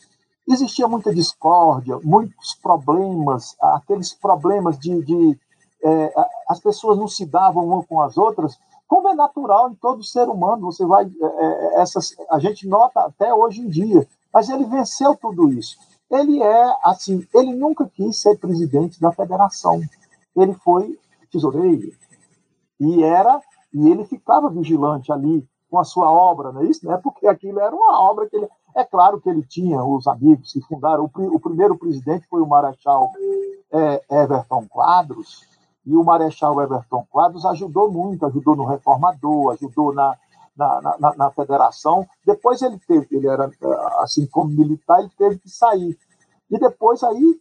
existia 0.48 0.88
muita 0.88 1.14
discórdia, 1.14 1.98
muitos 2.02 2.54
problemas, 2.54 3.56
aqueles 3.60 4.12
problemas 4.12 4.78
de, 4.78 5.02
de 5.02 5.38
é, 5.84 6.12
as 6.48 6.60
pessoas 6.60 6.98
não 6.98 7.08
se 7.08 7.24
davam 7.24 7.66
uma 7.66 7.84
com 7.84 8.00
as 8.00 8.16
outras, 8.16 8.58
como 8.86 9.08
é 9.08 9.14
natural 9.14 9.70
em 9.70 9.74
todo 9.74 10.04
ser 10.04 10.28
humano. 10.28 10.70
Você 10.70 10.84
vai, 10.84 11.04
é, 11.04 11.26
é 11.78 11.80
essas, 11.80 12.14
a 12.30 12.38
gente 12.38 12.66
nota 12.68 13.00
até 13.00 13.32
hoje 13.32 13.60
em 13.60 13.68
dia, 13.68 14.06
mas 14.32 14.48
ele 14.48 14.64
venceu 14.64 15.16
tudo 15.16 15.48
isso. 15.48 15.76
Ele 16.10 16.42
é 16.42 16.76
assim, 16.84 17.26
ele 17.34 17.54
nunca 17.54 17.88
quis 17.88 18.20
ser 18.20 18.38
presidente 18.38 19.00
da 19.00 19.10
federação. 19.12 19.80
Ele 20.36 20.52
foi 20.54 20.98
tesoureiro 21.30 21.92
e 22.78 23.02
era 23.02 23.40
e 23.72 23.88
ele 23.88 24.04
ficava 24.04 24.50
vigilante 24.50 25.10
ali 25.10 25.48
com 25.72 25.78
a 25.78 25.84
sua 25.84 26.12
obra, 26.12 26.52
não 26.52 26.60
é 26.60 26.66
isso? 26.66 26.86
Né? 26.86 27.00
Porque 27.02 27.26
aquilo 27.26 27.58
era 27.58 27.74
uma 27.74 27.98
obra 28.02 28.28
que 28.28 28.36
ele. 28.36 28.46
É 28.76 28.84
claro 28.84 29.18
que 29.18 29.30
ele 29.30 29.42
tinha 29.42 29.82
os 29.82 30.06
amigos 30.06 30.52
que 30.52 30.60
fundaram. 30.60 31.04
O, 31.04 31.36
o 31.36 31.40
primeiro 31.40 31.78
presidente 31.78 32.26
foi 32.28 32.42
o 32.42 32.46
Marechal 32.46 33.10
é, 33.72 34.02
Everton 34.22 34.66
Quadros, 34.68 35.46
e 35.86 35.96
o 35.96 36.04
Marechal 36.04 36.60
Everton 36.60 37.06
Quadros 37.10 37.46
ajudou 37.46 37.90
muito, 37.90 38.26
ajudou 38.26 38.54
no 38.54 38.66
Reformador, 38.66 39.54
ajudou 39.54 39.94
na, 39.94 40.14
na, 40.54 40.96
na, 41.00 41.14
na, 41.16 41.30
federação. 41.30 42.06
Depois 42.26 42.60
ele 42.60 42.78
teve, 42.86 43.08
ele 43.10 43.26
era 43.26 43.50
assim 44.00 44.26
como 44.26 44.50
militar, 44.50 45.00
ele 45.00 45.10
teve 45.16 45.38
que 45.38 45.48
sair. 45.48 45.96
E 46.50 46.58
depois 46.58 47.02
aí 47.02 47.40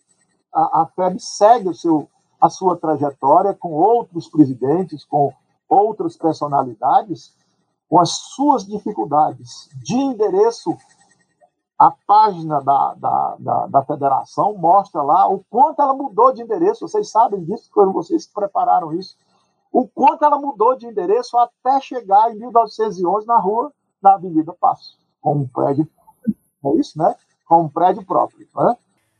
a, 0.53 0.83
a 0.83 0.85
FEB 0.95 1.19
segue 1.19 1.67
o 1.67 1.75
seu, 1.75 2.07
a 2.39 2.49
sua 2.49 2.77
trajetória 2.77 3.53
com 3.53 3.73
outros 3.73 4.29
presidentes, 4.29 5.03
com 5.03 5.33
outras 5.67 6.15
personalidades, 6.15 7.35
com 7.91 7.99
as 7.99 8.11
suas 8.11 8.65
dificuldades 8.65 9.67
de 9.83 9.95
endereço, 9.95 10.77
a 11.77 11.91
página 12.07 12.61
da, 12.61 12.93
da, 12.93 13.35
da, 13.37 13.67
da, 13.67 13.83
federação 13.83 14.55
mostra 14.55 15.01
lá 15.01 15.27
o 15.27 15.43
quanto 15.49 15.81
ela 15.81 15.93
mudou 15.93 16.31
de 16.31 16.41
endereço. 16.41 16.87
Vocês 16.87 17.11
sabem 17.11 17.43
disso, 17.43 17.69
quando 17.73 17.91
vocês 17.91 18.25
prepararam 18.25 18.93
isso. 18.93 19.17
O 19.73 19.85
quanto 19.89 20.23
ela 20.23 20.39
mudou 20.39 20.77
de 20.77 20.87
endereço 20.87 21.37
até 21.37 21.81
chegar 21.81 22.31
em 22.31 22.39
1911 22.39 23.27
na 23.27 23.37
rua, 23.37 23.73
na 24.01 24.13
Avenida 24.13 24.53
Passo, 24.53 24.97
com 25.19 25.39
um 25.39 25.47
prédio. 25.49 25.85
É 26.63 26.75
isso, 26.77 26.97
né? 26.97 27.13
Com 27.45 27.63
um 27.63 27.69
prédio 27.69 28.05
próprio. 28.05 28.47
Né? 28.55 28.77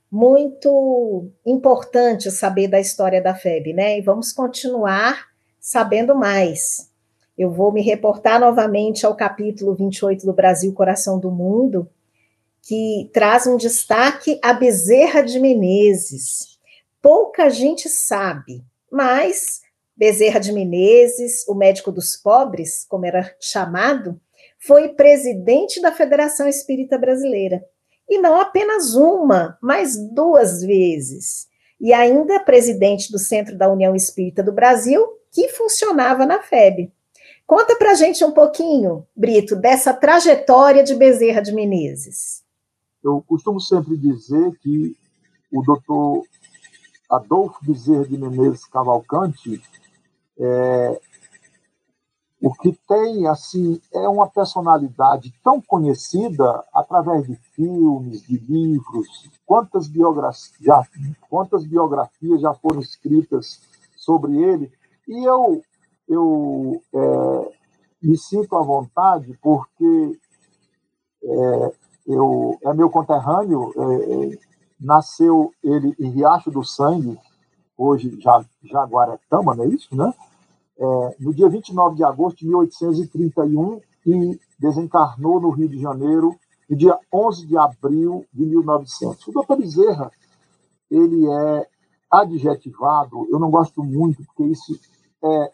Muito 0.10 1.30
importante 1.46 2.32
saber 2.32 2.70
da 2.70 2.80
história 2.80 3.22
da 3.22 3.36
FEB, 3.36 3.74
né? 3.74 3.98
E 3.98 4.02
vamos 4.02 4.32
continuar 4.32 5.26
sabendo 5.60 6.16
mais. 6.16 6.91
Eu 7.42 7.50
vou 7.50 7.72
me 7.72 7.82
reportar 7.82 8.40
novamente 8.40 9.04
ao 9.04 9.16
capítulo 9.16 9.74
28 9.74 10.28
do 10.28 10.32
Brasil, 10.32 10.72
Coração 10.74 11.20
do 11.20 11.32
Mundo, 11.32 11.90
que 12.62 13.10
traz 13.12 13.48
um 13.48 13.58
destaque 13.58 14.40
a 14.44 14.54
Bezerra 14.54 15.24
de 15.24 15.40
Menezes. 15.40 16.60
Pouca 17.02 17.50
gente 17.50 17.90
sabe, 17.90 18.64
mas 18.92 19.62
Bezerra 19.98 20.40
de 20.40 20.52
Menezes, 20.52 21.44
o 21.48 21.56
médico 21.56 21.92
dos 21.92 22.16
pobres, 22.16 22.86
como 22.88 23.08
era 23.08 23.36
chamado, 23.40 24.22
foi 24.60 24.90
presidente 24.90 25.82
da 25.82 25.92
Federação 25.92 26.48
Espírita 26.48 26.96
Brasileira. 26.96 27.66
E 28.08 28.20
não 28.20 28.40
apenas 28.40 28.94
uma, 28.94 29.58
mas 29.60 29.98
duas 29.98 30.62
vezes. 30.62 31.48
E 31.80 31.92
ainda 31.92 32.40
presidente 32.40 33.12
do 33.12 33.18
Centro 33.18 33.58
da 33.58 33.68
União 33.68 33.96
Espírita 33.96 34.44
do 34.44 34.54
Brasil, 34.54 35.04
que 35.32 35.50
funcionava 35.50 36.24
na 36.24 36.40
FEB. 36.40 36.92
Conta 37.52 37.76
para 37.76 37.94
gente 37.96 38.24
um 38.24 38.32
pouquinho, 38.32 39.06
Brito, 39.14 39.58
dessa 39.58 39.94
trajetória 39.94 40.86
de 40.86 40.96
Bezerra 40.96 41.42
de 41.42 41.52
Menezes. 41.52 42.46
Eu 43.04 43.22
costumo 43.28 43.60
sempre 43.60 43.98
dizer 43.98 44.58
que 44.60 44.96
o 45.52 45.62
doutor 45.62 46.24
Adolfo 47.10 47.60
Bezerra 47.62 48.06
de 48.06 48.18
Menezes 48.18 48.64
Cavalcante 48.64 49.62
é, 50.40 51.02
o 52.42 52.54
que 52.54 52.72
tem 52.88 53.28
assim 53.28 53.82
é 53.94 54.08
uma 54.08 54.30
personalidade 54.30 55.34
tão 55.44 55.60
conhecida 55.60 56.64
através 56.74 57.28
de 57.28 57.36
filmes, 57.54 58.26
de 58.26 58.38
livros, 58.38 59.30
quantas 59.46 59.90
biografias 59.90 60.56
já, 60.62 60.88
quantas 61.30 61.66
biografias 61.66 62.40
já 62.40 62.54
foram 62.54 62.80
escritas 62.80 63.60
sobre 63.98 64.42
ele 64.42 64.72
e 65.06 65.26
eu 65.26 65.62
eu 66.12 66.82
é, 66.94 67.52
me 68.04 68.18
sinto 68.18 68.56
à 68.56 68.62
vontade 68.62 69.38
porque 69.42 70.20
é, 71.24 71.74
eu 72.08 72.58
é 72.64 72.74
meu 72.74 72.90
conterrâneo 72.90 73.74
é, 73.76 74.34
é 74.34 74.40
nasceu 74.80 75.54
ele 75.64 75.96
em 76.00 76.10
Riacho 76.10 76.52
do 76.52 76.64
Sangue 76.64 77.18
hoje 77.78 78.20
já 78.20 78.44
Jaguaretama 78.64 79.56
não 79.56 79.64
é 79.64 79.68
isso 79.68 79.96
né 79.96 80.14
é, 80.78 81.16
no 81.20 81.34
dia 81.34 81.48
29 81.48 81.96
de 81.96 82.04
agosto 82.04 82.40
de 82.40 82.48
1831 82.48 83.80
e 84.06 84.40
desencarnou 84.60 85.40
no 85.40 85.52
Rio 85.52 85.70
de 85.70 85.80
Janeiro 85.80 86.36
no 86.72 86.78
dia 86.78 86.98
11 87.14 87.48
de 87.48 87.58
abril 87.58 88.26
de 88.34 88.46
1900. 88.46 89.28
O 89.28 89.32
doutor 89.34 89.58
Bezerra, 89.58 90.10
ele 90.90 91.30
é 91.30 91.68
adjetivado, 92.10 93.28
eu 93.30 93.38
não 93.38 93.52
gosto 93.52 93.84
muito, 93.84 94.24
porque 94.24 94.44
isso 94.44 94.80
é, 95.24 95.52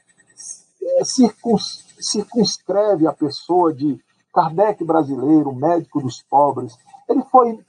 é 1.00 1.04
circuns, 1.04 1.86
circunscreve 2.00 3.08
a 3.08 3.14
pessoa 3.14 3.74
de 3.74 4.00
Kardec 4.34 4.84
brasileiro, 4.84 5.54
médico 5.54 6.02
dos 6.02 6.22
pobres. 6.24 6.78
Ele 7.10 7.24
foi, 7.24 7.60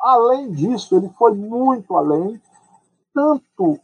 além 0.00 0.52
disso, 0.52 0.96
ele 0.96 1.08
foi 1.18 1.34
muito 1.34 1.96
além, 1.96 2.40
tanto 3.14 3.78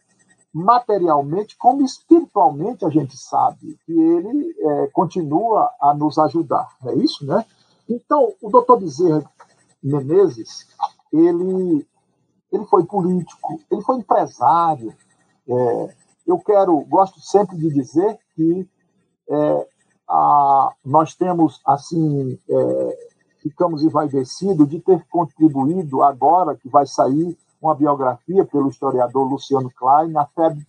materialmente 0.52 1.56
como 1.56 1.84
espiritualmente 1.84 2.84
a 2.84 2.88
gente 2.88 3.16
sabe 3.16 3.78
que 3.84 3.92
ele 3.92 4.54
é, 4.58 4.86
continua 4.88 5.70
a 5.80 5.94
nos 5.94 6.18
ajudar, 6.18 6.68
é 6.84 6.94
isso, 6.94 7.24
né? 7.26 7.44
Então, 7.88 8.34
o 8.42 8.50
doutor 8.50 8.80
Bezerra 8.80 9.24
Menezes, 9.82 10.66
ele, 11.12 11.86
ele 12.52 12.64
foi 12.66 12.84
político, 12.84 13.60
ele 13.70 13.82
foi 13.82 13.96
empresário. 13.96 14.94
É, 15.48 15.94
eu 16.28 16.38
quero, 16.38 16.78
gosto 16.82 17.18
sempre 17.20 17.56
de 17.56 17.72
dizer 17.72 18.18
que 18.34 18.68
é, 19.30 19.66
a, 20.06 20.72
nós 20.84 21.14
temos, 21.14 21.58
assim, 21.64 22.38
é, 22.48 23.08
ficamos 23.40 23.82
envaidecidos 23.82 24.68
de 24.68 24.78
ter 24.78 25.02
contribuído 25.08 26.02
agora 26.02 26.54
que 26.54 26.68
vai 26.68 26.86
sair 26.86 27.34
uma 27.62 27.74
biografia 27.74 28.44
pelo 28.44 28.68
historiador 28.68 29.26
Luciano 29.26 29.70
Klein. 29.70 30.14
A 30.18 30.26
FEB, 30.26 30.66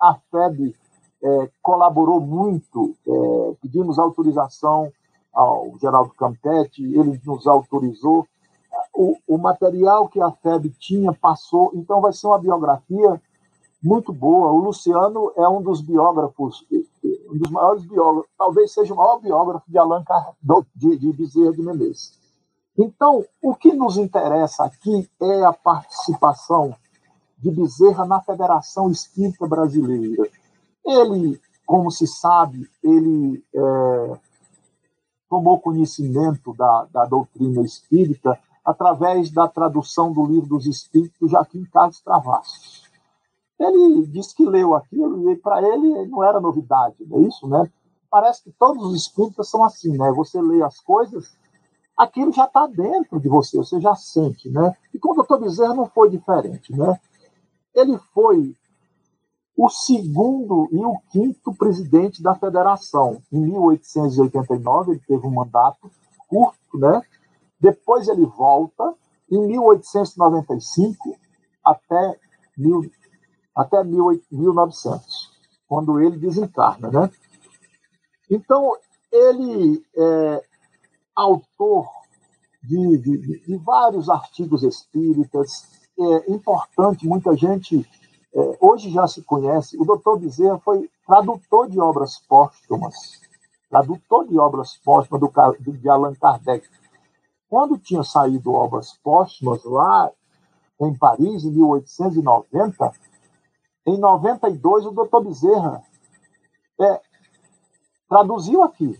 a 0.00 0.14
FEB 0.14 0.74
é, 1.22 1.50
colaborou 1.60 2.18
muito, 2.18 2.96
é, 3.06 3.54
pedimos 3.60 3.98
autorização 3.98 4.90
ao 5.30 5.74
Geraldo 5.78 6.14
Campetti, 6.14 6.82
ele 6.82 7.20
nos 7.22 7.46
autorizou. 7.46 8.26
O, 8.94 9.16
o 9.28 9.36
material 9.36 10.08
que 10.08 10.20
a 10.22 10.30
FEB 10.30 10.70
tinha 10.78 11.12
passou, 11.12 11.70
então 11.74 12.00
vai 12.00 12.14
ser 12.14 12.26
uma 12.28 12.38
biografia 12.38 13.20
muito 13.82 14.12
boa. 14.12 14.52
O 14.52 14.58
Luciano 14.58 15.32
é 15.36 15.48
um 15.48 15.60
dos 15.60 15.80
biógrafos, 15.80 16.64
um 17.02 17.36
dos 17.36 17.50
maiores 17.50 17.84
biógrafos, 17.84 18.30
talvez 18.38 18.72
seja 18.72 18.94
o 18.94 18.96
maior 18.96 19.18
biógrafo 19.20 19.70
de 19.70 19.78
Allan 19.78 20.04
Kardec, 20.04 20.68
de, 20.74 20.96
de 20.96 21.12
Bezerra 21.12 21.52
de 21.52 21.62
Menezes. 21.62 22.18
Então, 22.78 23.24
o 23.42 23.54
que 23.54 23.72
nos 23.72 23.98
interessa 23.98 24.64
aqui 24.64 25.08
é 25.20 25.44
a 25.44 25.52
participação 25.52 26.74
de 27.38 27.50
Bezerra 27.50 28.06
na 28.06 28.20
Federação 28.20 28.90
Espírita 28.90 29.46
Brasileira. 29.46 30.28
Ele, 30.84 31.40
como 31.66 31.90
se 31.90 32.06
sabe, 32.06 32.70
ele 32.82 33.44
é, 33.54 34.18
tomou 35.28 35.58
conhecimento 35.58 36.54
da, 36.54 36.86
da 36.92 37.04
doutrina 37.04 37.62
espírita 37.62 38.38
através 38.64 39.30
da 39.30 39.48
tradução 39.48 40.12
do 40.12 40.24
livro 40.24 40.46
dos 40.46 40.66
Espíritos 40.66 41.30
Joaquim 41.30 41.64
Carlos 41.64 42.00
Travassos. 42.00 42.81
Ele 43.58 44.06
disse 44.06 44.34
que 44.34 44.44
leu 44.44 44.74
aquilo 44.74 45.30
e 45.30 45.36
para 45.36 45.62
ele 45.62 46.06
não 46.06 46.24
era 46.24 46.40
novidade, 46.40 46.96
não 47.06 47.18
é 47.18 47.22
isso, 47.22 47.46
né? 47.48 47.70
Parece 48.10 48.44
que 48.44 48.52
todos 48.52 48.84
os 48.84 49.02
espíritas 49.02 49.48
são 49.48 49.64
assim, 49.64 49.96
né? 49.96 50.12
Você 50.12 50.40
lê 50.40 50.62
as 50.62 50.80
coisas 50.80 51.36
aquilo 51.96 52.32
já 52.32 52.44
está 52.44 52.66
dentro 52.66 53.20
de 53.20 53.28
você, 53.28 53.56
você 53.56 53.80
já 53.80 53.94
sente, 53.94 54.48
né? 54.50 54.76
E 54.92 54.98
com 54.98 55.12
o 55.12 55.14
doutor 55.14 55.40
Bezerra 55.40 55.74
não 55.74 55.86
foi 55.86 56.10
diferente, 56.10 56.74
né? 56.74 56.98
Ele 57.74 57.98
foi 58.12 58.56
o 59.56 59.68
segundo 59.68 60.68
e 60.72 60.84
o 60.84 60.98
quinto 61.10 61.54
presidente 61.54 62.22
da 62.22 62.34
federação. 62.34 63.22
Em 63.30 63.40
1889 63.40 64.92
ele 64.92 65.00
teve 65.06 65.26
um 65.26 65.30
mandato 65.30 65.90
curto, 66.28 66.78
né? 66.78 67.02
Depois 67.60 68.08
ele 68.08 68.26
volta 68.26 68.94
em 69.30 69.46
1895 69.46 71.16
até, 71.64 72.18
mil, 72.56 72.90
até 73.54 73.82
1900, 73.84 75.30
quando 75.68 76.00
ele 76.00 76.16
desencarna, 76.16 76.90
né? 76.90 77.10
Então 78.30 78.76
ele 79.12 79.84
é, 79.96 80.44
autor 81.14 81.88
de, 82.62 82.98
de, 82.98 83.40
de 83.40 83.56
vários 83.56 84.08
artigos 84.08 84.62
espíritas. 84.62 85.82
É 85.98 86.32
importante, 86.32 87.06
muita 87.06 87.36
gente 87.36 87.86
é, 88.34 88.56
hoje 88.60 88.90
já 88.90 89.06
se 89.06 89.22
conhece. 89.22 89.76
O 89.78 89.84
doutor 89.84 90.18
Bezerra 90.18 90.58
foi 90.58 90.88
tradutor 91.06 91.68
de 91.68 91.78
obras 91.78 92.18
póstumas, 92.26 92.94
tradutor 93.68 94.26
de 94.26 94.38
obras 94.38 94.78
póstumas 94.82 95.20
do, 95.20 95.72
de 95.72 95.88
Allan 95.88 96.14
Kardec. 96.14 96.66
Quando 97.48 97.78
tinha 97.78 98.02
saído 98.02 98.52
obras 98.52 98.94
póstumas 99.02 99.62
lá 99.64 100.10
em 100.80 100.96
Paris, 100.96 101.44
em 101.44 101.50
1890, 101.50 102.92
em 103.86 103.98
92 103.98 104.86
o 104.86 104.90
doutor 104.90 105.24
Bezerra 105.24 105.82
é, 106.80 107.00
traduziu 108.08 108.62
aqui 108.62 108.98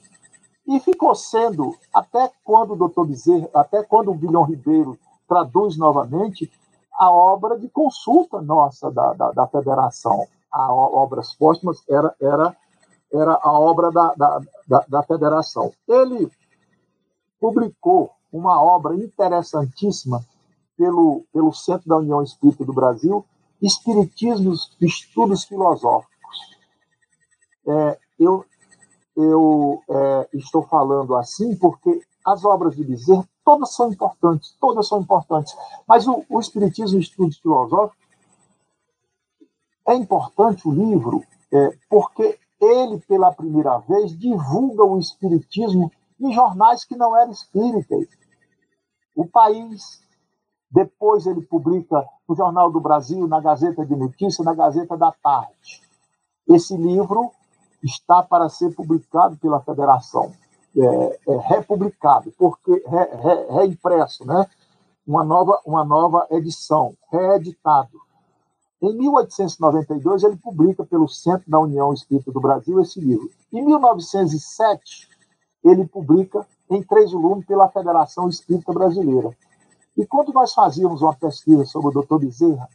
e 0.67 0.81
ficou 0.81 1.15
sendo, 1.15 1.77
até 1.93 2.31
quando 2.45 2.73
o 2.73 2.77
doutor 2.77 3.07
Bezerra, 3.07 3.49
até 3.55 3.83
quando 3.83 4.11
o 4.11 4.15
Guilhom 4.15 4.45
Ribeiro 4.45 4.99
traduz 5.29 5.77
novamente, 5.77 6.51
a 6.99 7.11
obra 7.11 7.59
de 7.59 7.69
consulta 7.69 8.41
nossa 8.41 8.91
da, 8.91 9.13
da, 9.15 9.33
da 9.33 9.47
federação. 9.47 10.27
A 10.51 10.73
Obras 10.73 11.33
Póstumas 11.33 11.83
era, 11.89 12.15
era, 12.21 12.57
era 13.13 13.39
a 13.43 13.53
obra 13.53 13.91
da, 13.91 14.15
da, 14.15 14.41
da, 14.69 14.85
da 14.87 15.03
federação. 15.03 15.73
Ele 15.89 16.31
publicou 17.41 18.11
uma 18.31 18.63
obra 18.63 18.95
interessantíssima 18.95 20.23
pelo, 20.77 21.25
pelo 21.33 21.53
Centro 21.53 21.89
da 21.89 21.97
União 21.97 22.23
Espírita 22.23 22.65
do 22.65 22.73
Brasil, 22.73 23.25
Espiritismo 23.63 24.55
Estudos 24.81 25.45
Filosóficos. 25.45 26.11
É, 27.67 27.99
eu, 28.19 28.45
eu 29.17 29.83
é, 29.89 30.29
estou 30.35 30.65
falando 30.65 31.15
assim 31.17 31.57
porque 31.57 32.03
as 32.25 32.45
obras 32.45 32.75
de 32.75 32.85
Bezerra 32.85 33.29
todas 33.45 33.75
são 33.75 33.91
importantes, 33.91 34.57
todas 34.61 34.89
são 34.89 35.01
importantes. 35.01 35.55
Mas 35.87 36.07
o, 36.07 36.25
o 36.29 36.41
Espiritismo 36.41 36.99
Estudos 36.99 37.39
Filosóficos 37.39 38.03
é 39.87 39.95
importante 39.95 40.69
o 40.69 40.73
livro 40.73 41.25
é, 41.53 41.77
porque 41.89 42.39
ele, 42.61 43.01
pela 43.01 43.33
primeira 43.33 43.79
vez, 43.79 44.17
divulga 44.17 44.85
o 44.85 44.99
Espiritismo 44.99 45.91
em 46.21 46.33
jornais 46.33 46.85
que 46.85 46.97
não 46.97 47.17
eram 47.17 47.33
espíritas. 47.33 48.07
O 49.15 49.27
País, 49.27 50.01
depois 50.73 51.27
ele 51.27 51.43
publica 51.43 52.03
no 52.27 52.35
Jornal 52.35 52.71
do 52.71 52.81
Brasil, 52.81 53.29
na 53.29 53.41
Gazeta 53.41 53.85
de 53.85 53.95
Notícias, 53.95 54.45
na 54.45 54.55
Gazeta 54.55 54.97
da 54.97 55.13
Tarde. 55.13 55.83
Esse 56.49 56.75
livro 56.77 57.31
está 57.83 58.23
para 58.23 58.49
ser 58.49 58.75
publicado 58.75 59.37
pela 59.37 59.61
federação, 59.61 60.33
é, 60.75 61.21
é, 61.29 61.37
republicado, 61.39 62.33
porque 62.39 62.73
re, 62.87 63.05
re, 63.05 63.47
reimpresso, 63.51 64.25
né? 64.27 64.47
uma, 65.07 65.23
nova, 65.23 65.61
uma 65.67 65.85
nova 65.85 66.27
edição, 66.31 66.97
reeditado. 67.11 68.01
Em 68.81 68.97
1892, 68.97 70.25
ele 70.25 70.37
publica 70.37 70.85
pelo 70.85 71.07
Centro 71.07 71.49
da 71.51 71.61
União 71.61 71.93
Espírita 71.93 72.33
do 72.33 72.41
Brasil 72.41 72.81
esse 72.81 72.99
livro. 72.99 73.31
Em 73.53 73.63
1907, 73.63 75.09
ele 75.63 75.87
publica 75.87 76.47
em 76.71 76.83
três 76.83 77.13
volumes 77.13 77.47
pela 77.47 77.69
Federação 77.69 78.29
Espírita 78.29 78.73
Brasileira. 78.73 79.37
E 79.97 80.07
quando 80.07 80.33
nós 80.33 80.55
fazíamos 80.55 81.03
uma 81.03 81.15
pesquisa 81.15 81.65
sobre 81.65 81.97
o 81.99 82.03
Dr. 82.03 82.19
Bezerra, 82.19 82.69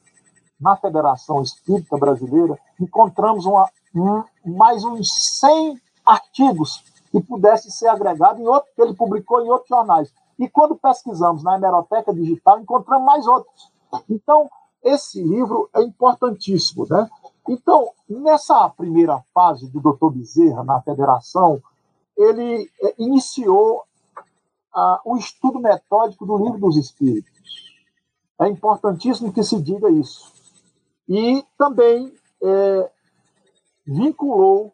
na 0.60 0.76
Federação 0.76 1.42
Espírita 1.42 1.98
Brasileira, 1.98 2.58
encontramos 2.80 3.46
uma, 3.46 3.70
um, 3.96 4.24
mais 4.46 4.84
uns 4.84 5.40
100 5.40 5.80
artigos 6.06 6.84
que 7.12 7.22
pudessem 7.22 7.72
ser 7.72 7.88
agregados 7.88 8.42
em 8.42 8.48
outro, 8.48 8.70
que 8.76 8.82
ele 8.82 8.94
publicou 8.94 9.42
em 9.42 9.50
outros 9.50 9.70
jornais. 9.70 10.12
E 10.40 10.48
quando 10.48 10.76
pesquisamos 10.76 11.44
na 11.44 11.56
hemeroteca 11.56 12.14
digital, 12.14 12.60
encontramos 12.60 13.06
mais 13.06 13.26
outros. 13.28 13.72
Então, 14.10 14.50
esse 14.84 15.22
livro 15.22 15.70
é 15.76 15.82
importantíssimo, 15.82 16.86
né? 16.90 17.10
Então, 17.50 17.90
nessa 18.10 18.70
primeira 18.70 19.24
fase 19.34 19.68
do 19.68 19.80
Dr. 19.80 20.10
Bezerra 20.12 20.64
na 20.64 20.82
federação, 20.82 21.62
ele 22.18 22.70
é, 22.82 22.96
iniciou 22.98 23.84
o 25.04 25.18
estudo 25.18 25.60
metódico 25.60 26.26
do 26.26 26.38
Livro 26.38 26.60
dos 26.60 26.78
Espíritos. 26.78 27.32
É 28.40 28.48
importantíssimo 28.48 29.34
que 29.34 29.44
se 29.44 29.60
diga 29.62 29.90
isso. 29.90 30.32
E 31.10 31.44
também 31.58 32.14
é, 32.44 32.92
vinculou 33.86 34.72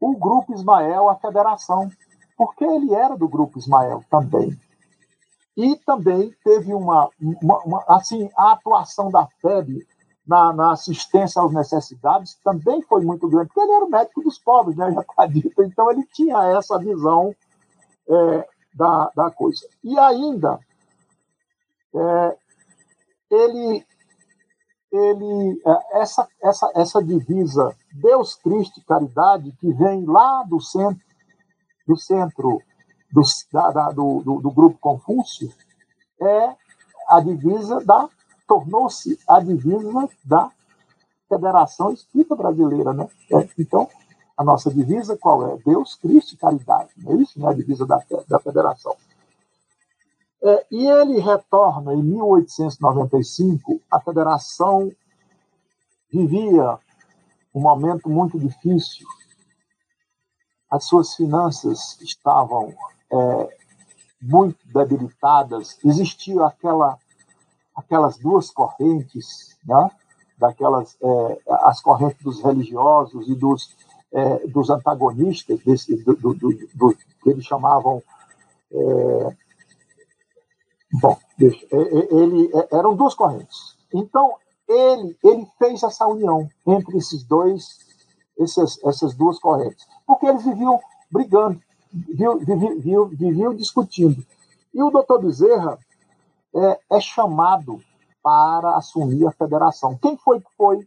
o 0.00 0.16
Grupo 0.16 0.54
Ismael 0.54 1.08
à 1.08 1.16
federação, 1.16 1.90
porque 2.36 2.64
ele 2.64 2.94
era 2.94 3.16
do 3.16 3.28
Grupo 3.28 3.58
Ismael 3.58 4.02
também. 4.10 4.58
E 5.56 5.76
também 5.76 6.34
teve 6.42 6.72
uma, 6.72 7.10
uma, 7.20 7.58
uma 7.64 7.84
assim, 7.88 8.30
a 8.36 8.52
atuação 8.52 9.10
da 9.10 9.26
FEB 9.40 9.86
na, 10.26 10.52
na, 10.52 10.72
assistência 10.72 11.42
às 11.42 11.52
necessidades 11.52 12.38
também 12.42 12.80
foi 12.82 13.02
muito 13.02 13.28
grande, 13.28 13.48
porque 13.48 13.60
ele 13.60 13.72
era 13.72 13.84
o 13.84 13.90
médico 13.90 14.22
dos 14.22 14.38
pobres, 14.38 14.76
né, 14.76 14.90
Jacadita, 14.92 15.64
então 15.64 15.90
ele 15.90 16.04
tinha 16.12 16.42
essa 16.56 16.78
visão 16.78 17.34
é, 18.08 18.48
da, 18.74 19.10
da 19.14 19.30
coisa. 19.30 19.68
E 19.82 19.98
ainda, 19.98 20.58
é, 21.94 22.36
ele, 23.30 23.86
ele 24.92 25.62
é, 25.66 26.00
essa, 26.00 26.28
essa, 26.42 26.72
essa 26.74 27.02
divisa 27.02 27.76
Deus, 27.92 28.34
Cristo 28.36 28.80
e 28.80 28.84
Caridade, 28.84 29.52
que 29.60 29.72
vem 29.72 30.04
lá 30.04 30.42
do 30.44 30.60
centro, 30.60 31.02
do 31.86 31.96
centro 31.96 32.62
do, 33.10 33.22
da, 33.52 33.70
da, 33.70 33.90
do, 33.90 34.22
do, 34.22 34.40
do 34.40 34.50
grupo 34.50 34.78
Confúcio, 34.78 35.52
é 36.20 36.54
a 37.08 37.20
divisa 37.20 37.84
da 37.84 38.08
tornou-se 38.46 39.18
a 39.26 39.40
divisa 39.40 40.08
da 40.24 40.50
Federação 41.28 41.92
Espírita 41.92 42.36
Brasileira, 42.36 42.92
né? 42.92 43.08
É, 43.32 43.48
então, 43.58 43.88
a 44.36 44.44
nossa 44.44 44.72
divisa 44.72 45.16
qual 45.16 45.46
é? 45.46 45.58
Deus, 45.64 45.94
Cristo 45.96 46.34
e 46.34 46.36
caridade. 46.36 46.90
Não 46.96 47.12
é 47.12 47.16
isso? 47.16 47.38
Não 47.38 47.48
é 47.48 47.52
a 47.52 47.56
divisa 47.56 47.86
da, 47.86 48.02
da 48.28 48.38
federação. 48.38 48.96
É, 50.42 50.66
e 50.70 50.86
ele 50.86 51.20
retorna 51.20 51.94
em 51.94 52.02
1895. 52.02 53.80
A 53.90 54.00
federação 54.00 54.90
vivia 56.12 56.78
um 57.54 57.60
momento 57.60 58.08
muito 58.08 58.38
difícil. 58.38 59.06
As 60.70 60.84
suas 60.84 61.14
finanças 61.14 62.00
estavam 62.00 62.74
é, 63.12 63.56
muito 64.20 64.58
debilitadas. 64.66 65.78
Existia 65.84 66.44
aquela, 66.46 66.98
aquelas 67.76 68.18
duas 68.18 68.50
correntes, 68.50 69.56
né? 69.64 69.90
daquelas 70.38 70.96
é, 71.00 71.40
as 71.62 71.80
correntes 71.80 72.20
dos 72.22 72.42
religiosos 72.42 73.28
e 73.28 73.34
dos 73.34 73.76
é, 74.12 74.46
dos 74.46 74.70
antagonistas, 74.70 75.60
desse, 75.60 75.96
do, 75.96 76.14
do, 76.14 76.34
do, 76.34 76.68
do, 76.74 76.94
que 77.22 77.30
eles 77.30 77.44
chamavam. 77.44 78.02
É, 78.70 79.36
bom, 81.00 81.16
deixa, 81.38 81.66
é, 81.72 81.76
é, 81.76 82.14
ele, 82.14 82.50
é, 82.54 82.76
eram 82.76 82.94
duas 82.94 83.14
correntes. 83.14 83.76
Então, 83.92 84.34
ele, 84.68 85.16
ele 85.22 85.46
fez 85.58 85.82
essa 85.82 86.06
união 86.06 86.48
entre 86.66 86.96
esses 86.98 87.22
dois, 87.24 87.78
essas, 88.38 88.78
essas 88.84 89.14
duas 89.14 89.38
correntes, 89.38 89.86
porque 90.06 90.26
eles 90.26 90.44
viviam 90.44 90.80
brigando, 91.10 91.60
viviam, 91.92 92.38
viviam, 92.38 93.06
viviam 93.06 93.54
discutindo. 93.54 94.24
E 94.72 94.82
o 94.82 94.90
doutor 94.90 95.20
Bezerra 95.20 95.78
é, 96.54 96.96
é 96.96 97.00
chamado 97.00 97.82
para 98.22 98.76
assumir 98.76 99.26
a 99.26 99.32
federação. 99.32 99.98
Quem 100.00 100.16
foi 100.16 100.40
que 100.40 100.50
foi 100.56 100.86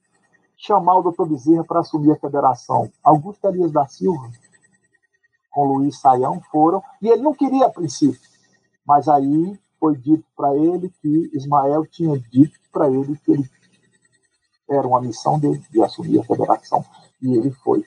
chamar 0.58 0.98
o 0.98 1.04
doutor 1.04 1.28
Bezerra 1.28 1.64
para 1.64 1.80
assumir 1.80 2.12
a 2.12 2.20
federação. 2.20 2.92
Augusto 3.04 3.46
Elias 3.48 3.72
da 3.72 3.86
Silva, 3.88 4.30
com 5.52 5.66
Luiz 5.66 6.00
Saião, 6.00 6.42
foram, 6.52 6.82
e 7.02 7.10
ele 7.10 7.22
não 7.22 7.34
queria 7.34 7.66
a 7.66 7.70
princípio, 7.70 8.20
mas 8.86 9.08
aí 9.08 9.60
foi 9.80 9.96
dito 9.96 10.26
para 10.36 10.56
ele 10.56 10.90
que 11.02 11.30
Ismael 11.34 11.86
tinha 11.86 12.18
dito 12.18 12.60
para 12.72 12.90
ele 12.90 13.18
que 13.18 13.32
ele 13.32 13.50
era 14.70 14.88
uma 14.88 15.02
missão 15.02 15.38
dele 15.40 15.64
de 15.70 15.82
assumir 15.82 16.20
a 16.20 16.24
federação, 16.24 16.84
e 17.22 17.36
ele 17.36 17.52
foi. 17.52 17.86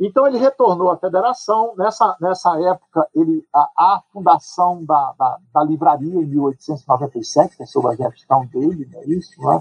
Então 0.00 0.26
ele 0.26 0.38
retornou 0.38 0.90
à 0.90 0.96
federação. 0.96 1.74
Nessa, 1.76 2.16
nessa 2.20 2.58
época, 2.58 3.06
ele, 3.14 3.46
a, 3.54 3.68
a 3.76 4.02
fundação 4.10 4.82
da, 4.84 5.14
da, 5.18 5.38
da, 5.52 5.62
livraria, 5.62 6.22
em 6.22 6.26
1897, 6.26 7.56
que 7.56 7.62
é 7.62 7.66
sob 7.66 7.88
a 7.88 7.94
gestão 7.94 8.46
dele, 8.46 8.88
não 8.90 9.00
é 9.00 9.04
isso? 9.04 9.38
Né? 9.42 9.60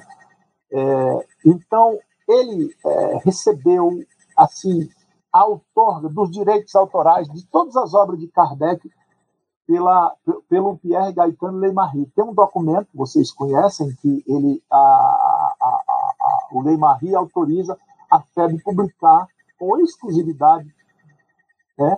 É, 0.71 1.27
então, 1.45 1.99
ele 2.29 2.75
é, 2.85 3.17
recebeu 3.25 4.05
assim 4.37 4.87
a 5.33 5.45
outorga 5.45 6.09
dos 6.09 6.31
direitos 6.31 6.75
autorais 6.75 7.27
de 7.27 7.45
todas 7.47 7.75
as 7.75 7.93
obras 7.93 8.19
de 8.19 8.27
Kardec 8.27 8.89
pela, 9.67 10.15
pelo 10.47 10.77
Pierre 10.77 11.13
Gaetano 11.13 11.59
Leimarie. 11.59 12.11
Tem 12.15 12.23
um 12.23 12.33
documento, 12.33 12.87
vocês 12.93 13.31
conhecem, 13.31 13.95
que 14.01 14.23
ele, 14.27 14.63
a, 14.71 14.77
a, 14.77 15.55
a, 15.61 16.47
o 16.51 16.61
Leimarie 16.61 17.15
autoriza 17.15 17.77
a 18.09 18.19
FEB 18.21 18.61
publicar 18.63 19.27
com 19.59 19.79
exclusividade 19.79 20.73
né, 21.77 21.97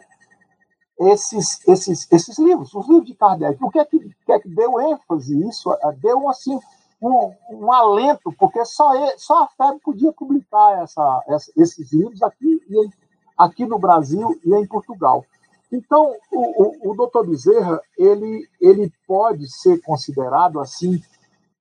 esses, 1.00 1.66
esses, 1.68 2.12
esses 2.12 2.38
livros, 2.38 2.74
os 2.74 2.88
livros 2.88 3.08
de 3.08 3.16
Kardec. 3.16 3.64
O 3.64 3.70
que 3.70 3.80
é 3.80 3.86
que, 3.86 4.00
que, 4.26 4.32
é 4.32 4.40
que 4.40 4.50
deu 4.50 4.80
ênfase 4.82 5.48
isso? 5.48 5.70
Deu 6.02 6.30
assim 6.30 6.60
um, 7.02 7.34
um 7.50 7.74
alento, 7.74 8.32
porque 8.38 8.64
só, 8.64 8.96
ele, 8.96 9.18
só 9.18 9.44
a 9.44 9.48
FEB 9.48 9.80
podia 9.82 10.14
publicar 10.14 10.84
essa, 10.84 11.24
essa, 11.28 11.52
esses 11.58 11.92
livros 11.92 12.22
aqui, 12.22 12.62
aqui 13.38 13.66
no 13.66 13.80
Brasil 13.80 14.40
e 14.46 14.54
em 14.54 14.68
Portugal. 14.68 15.26
Então, 15.72 16.16
o, 16.32 16.90
o, 16.90 16.92
o 16.92 16.96
doutor 16.96 17.26
Bezerra, 17.26 17.82
ele, 17.98 18.48
ele 18.60 18.94
pode 19.08 19.50
ser 19.50 19.82
considerado 19.82 20.60
assim, 20.60 21.02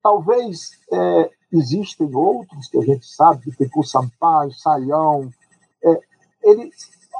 talvez 0.02 0.72
é, 0.92 1.30
existem 1.52 2.14
outros 2.14 2.68
que 2.68 2.78
a 2.78 2.82
gente 2.82 3.06
sabe, 3.06 3.42
que 3.42 3.52
tem 3.52 3.82
Sampaio, 3.82 4.52
Saião, 4.52 5.30
é, 5.82 6.00
ele, 6.42 6.70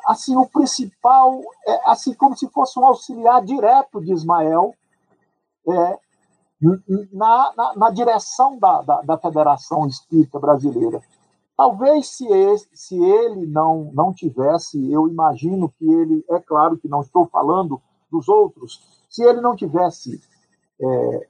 assim, 0.06 0.36
o 0.36 0.46
principal, 0.46 1.40
é 1.66 1.90
assim 1.90 2.12
como 2.12 2.36
se 2.36 2.48
fosse 2.48 2.78
um 2.78 2.84
auxiliar 2.84 3.42
direto 3.44 4.00
de 4.00 4.12
Ismael, 4.12 4.74
é, 5.68 5.98
na, 7.12 7.52
na, 7.56 7.76
na 7.76 7.90
direção 7.90 8.58
da, 8.58 8.82
da, 8.82 9.00
da, 9.02 9.18
Federação 9.18 9.86
Espírita 9.86 10.38
Brasileira. 10.38 11.00
Talvez 11.56 12.08
se 12.08 12.26
ele, 12.26 12.58
se 12.74 12.96
ele 13.02 13.46
não, 13.46 13.90
não 13.94 14.12
tivesse, 14.12 14.90
eu 14.90 15.08
imagino 15.08 15.70
que 15.78 15.90
ele, 15.90 16.24
é 16.30 16.38
claro 16.38 16.76
que 16.76 16.88
não 16.88 17.00
estou 17.00 17.26
falando 17.26 17.80
dos 18.10 18.28
outros, 18.28 18.80
se 19.08 19.22
ele 19.22 19.40
não 19.40 19.56
tivesse, 19.56 20.22
é, 20.80 21.28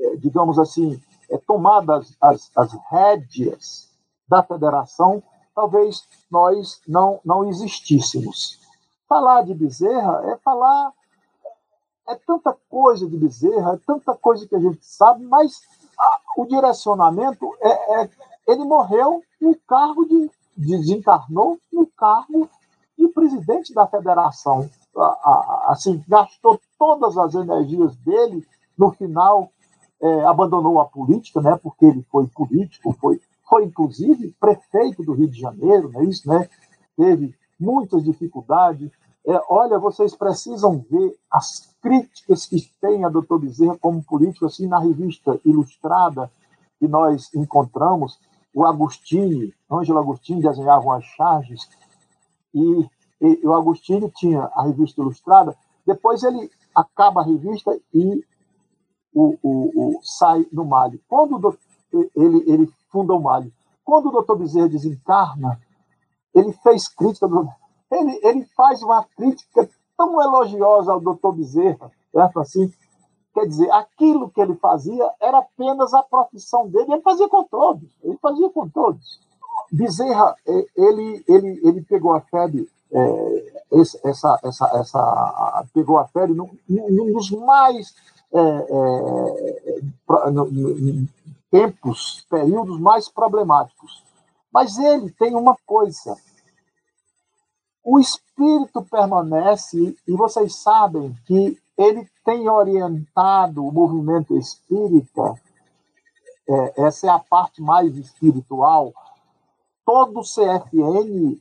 é, 0.00 0.16
digamos 0.16 0.58
assim, 0.58 1.00
é, 1.30 1.38
tomado 1.38 1.92
as, 1.92 2.16
as, 2.20 2.50
as 2.56 2.72
rédeas 2.90 3.90
da 4.28 4.42
federação, 4.42 5.22
talvez 5.54 6.06
nós 6.30 6.80
não, 6.86 7.20
não 7.24 7.48
existíssemos. 7.48 8.60
Falar 9.08 9.42
de 9.42 9.54
Bezerra 9.54 10.22
é 10.30 10.36
falar 10.38 10.92
é 12.10 12.14
tanta 12.26 12.56
coisa 12.68 13.08
de 13.08 13.16
Bezerra, 13.16 13.74
é 13.74 13.80
tanta 13.86 14.14
coisa 14.14 14.46
que 14.46 14.54
a 14.54 14.60
gente 14.60 14.84
sabe, 14.84 15.24
mas 15.24 15.62
a, 15.98 16.20
o 16.36 16.46
direcionamento 16.46 17.54
é, 17.60 18.02
é, 18.02 18.10
ele 18.48 18.64
morreu 18.64 19.22
no 19.40 19.54
cargo 19.66 20.04
de, 20.06 20.30
de 20.56 20.76
desencarnou 20.76 21.58
no 21.72 21.86
cargo 21.86 22.48
de 22.98 23.08
presidente 23.08 23.72
da 23.72 23.86
federação. 23.86 24.68
A, 24.96 25.02
a, 25.02 25.66
assim, 25.68 26.02
gastou 26.08 26.60
todas 26.78 27.16
as 27.16 27.34
energias 27.34 27.96
dele, 27.96 28.46
no 28.76 28.90
final 28.92 29.50
é, 30.02 30.24
abandonou 30.24 30.80
a 30.80 30.86
política, 30.86 31.40
né, 31.40 31.58
porque 31.62 31.84
ele 31.84 32.02
foi 32.10 32.26
político, 32.28 32.92
foi, 33.00 33.20
foi 33.48 33.64
inclusive 33.64 34.34
prefeito 34.40 35.02
do 35.02 35.12
Rio 35.12 35.28
de 35.28 35.40
Janeiro, 35.40 35.90
não 35.92 36.00
é 36.00 36.04
isso, 36.04 36.28
né? 36.28 36.48
teve 36.96 37.34
muitas 37.58 38.04
dificuldades, 38.04 38.90
é, 39.26 39.42
olha, 39.48 39.78
vocês 39.78 40.14
precisam 40.14 40.84
ver 40.90 41.16
as 41.30 41.74
críticas 41.82 42.46
que 42.46 42.60
tem 42.80 43.04
a 43.04 43.08
doutor 43.08 43.38
Bezerra 43.38 43.76
como 43.78 44.02
político, 44.02 44.46
assim, 44.46 44.66
na 44.66 44.78
revista 44.78 45.38
Ilustrada 45.44 46.30
que 46.78 46.88
nós 46.88 47.32
encontramos, 47.34 48.18
o 48.54 48.64
Agostini, 48.64 49.54
Ângelo 49.70 49.98
Agostini 49.98 50.40
desenhava 50.40 50.84
umas 50.84 51.04
charges, 51.04 51.68
e, 52.54 52.88
e, 53.20 53.46
o 53.46 53.52
Agostini 53.52 54.10
tinha 54.10 54.50
a 54.54 54.62
revista 54.62 55.00
Ilustrada, 55.00 55.54
depois 55.86 56.22
ele 56.22 56.50
acaba 56.74 57.20
a 57.20 57.24
revista 57.24 57.78
e 57.92 58.24
o, 59.12 59.36
o, 59.42 59.98
o 59.98 60.00
sai 60.02 60.46
no 60.52 60.64
Malho. 60.64 61.00
Quando 61.06 61.58
ele, 61.92 62.44
ele 62.46 62.72
funda 62.90 63.12
o 63.12 63.20
Malho. 63.20 63.52
Quando 63.84 64.08
o 64.08 64.12
doutor 64.12 64.38
Bezerra 64.38 64.68
desencarna, 64.68 65.60
ele 66.34 66.52
fez 66.52 66.88
crítica 66.88 67.26
do 67.26 67.48
ele, 67.90 68.20
ele 68.22 68.44
faz 68.56 68.82
uma 68.82 69.04
crítica 69.16 69.68
tão 69.96 70.20
elogiosa 70.22 70.92
ao 70.92 71.00
doutor 71.00 71.32
Bezerra, 71.32 71.90
certo? 72.12 72.40
Assim, 72.40 72.72
Quer 73.32 73.46
dizer, 73.46 73.70
aquilo 73.70 74.28
que 74.30 74.40
ele 74.40 74.56
fazia 74.56 75.08
era 75.20 75.38
apenas 75.38 75.94
a 75.94 76.02
profissão 76.02 76.68
dele, 76.68 76.92
ele 76.92 77.02
fazia 77.02 77.28
com 77.28 77.44
todos, 77.44 77.88
ele 78.02 78.18
fazia 78.20 78.50
com 78.50 78.68
todos. 78.68 79.20
Bezerra, 79.70 80.34
é, 80.46 80.66
ele, 80.76 81.24
ele, 81.28 81.60
ele 81.62 81.80
pegou 81.82 82.12
a 82.12 82.20
febre, 82.20 82.68
é, 82.92 83.62
essa, 84.04 84.38
essa, 84.42 84.70
essa, 84.74 85.64
pegou 85.72 85.98
a 85.98 86.08
febre 86.08 86.34
num 86.34 87.12
dos 87.12 87.30
mais 87.30 87.94
é, 88.32 88.40
é, 88.40 90.30
no, 90.32 90.46
no, 90.46 91.08
tempos, 91.52 92.26
períodos 92.28 92.80
mais 92.80 93.08
problemáticos. 93.08 94.02
Mas 94.52 94.76
ele 94.76 95.10
tem 95.12 95.36
uma 95.36 95.56
coisa, 95.64 96.16
o 97.92 97.98
espírito 97.98 98.82
permanece, 98.88 99.96
e 100.06 100.12
vocês 100.12 100.54
sabem 100.54 101.12
que 101.26 101.58
ele 101.76 102.08
tem 102.24 102.48
orientado 102.48 103.66
o 103.66 103.72
movimento 103.72 104.38
espírita, 104.38 105.34
é, 106.48 106.84
essa 106.86 107.08
é 107.08 107.10
a 107.10 107.18
parte 107.18 107.60
mais 107.60 107.96
espiritual. 107.96 108.92
Todo 109.84 110.20
o 110.20 110.22
CFN, 110.22 111.36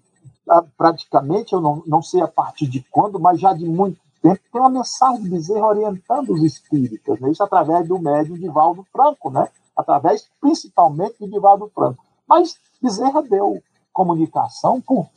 praticamente, 0.75 1.53
eu 1.53 1.61
não, 1.61 1.83
não 1.85 2.01
sei 2.01 2.21
a 2.21 2.27
partir 2.27 2.65
de 2.65 2.83
quando, 2.89 3.19
mas 3.19 3.39
já 3.39 3.53
de 3.53 3.65
muito 3.65 3.99
tempo, 4.19 4.41
tem 4.51 4.59
uma 4.59 4.71
mensagem 4.71 5.21
de 5.21 5.29
Bezerra 5.29 5.67
orientando 5.67 6.33
os 6.33 6.41
espíritas, 6.41 7.19
né? 7.19 7.29
isso 7.29 7.43
através 7.43 7.87
do 7.87 7.99
médium 7.99 8.35
Divaldo 8.35 8.83
Franco, 8.91 9.29
né? 9.29 9.47
através 9.77 10.27
principalmente 10.41 11.15
de 11.19 11.27
Divaldo 11.27 11.69
Franco. 11.75 12.03
Mas 12.27 12.57
Bezerra 12.81 13.21
deu 13.21 13.61
comunicação 13.93 14.81
por 14.81 15.09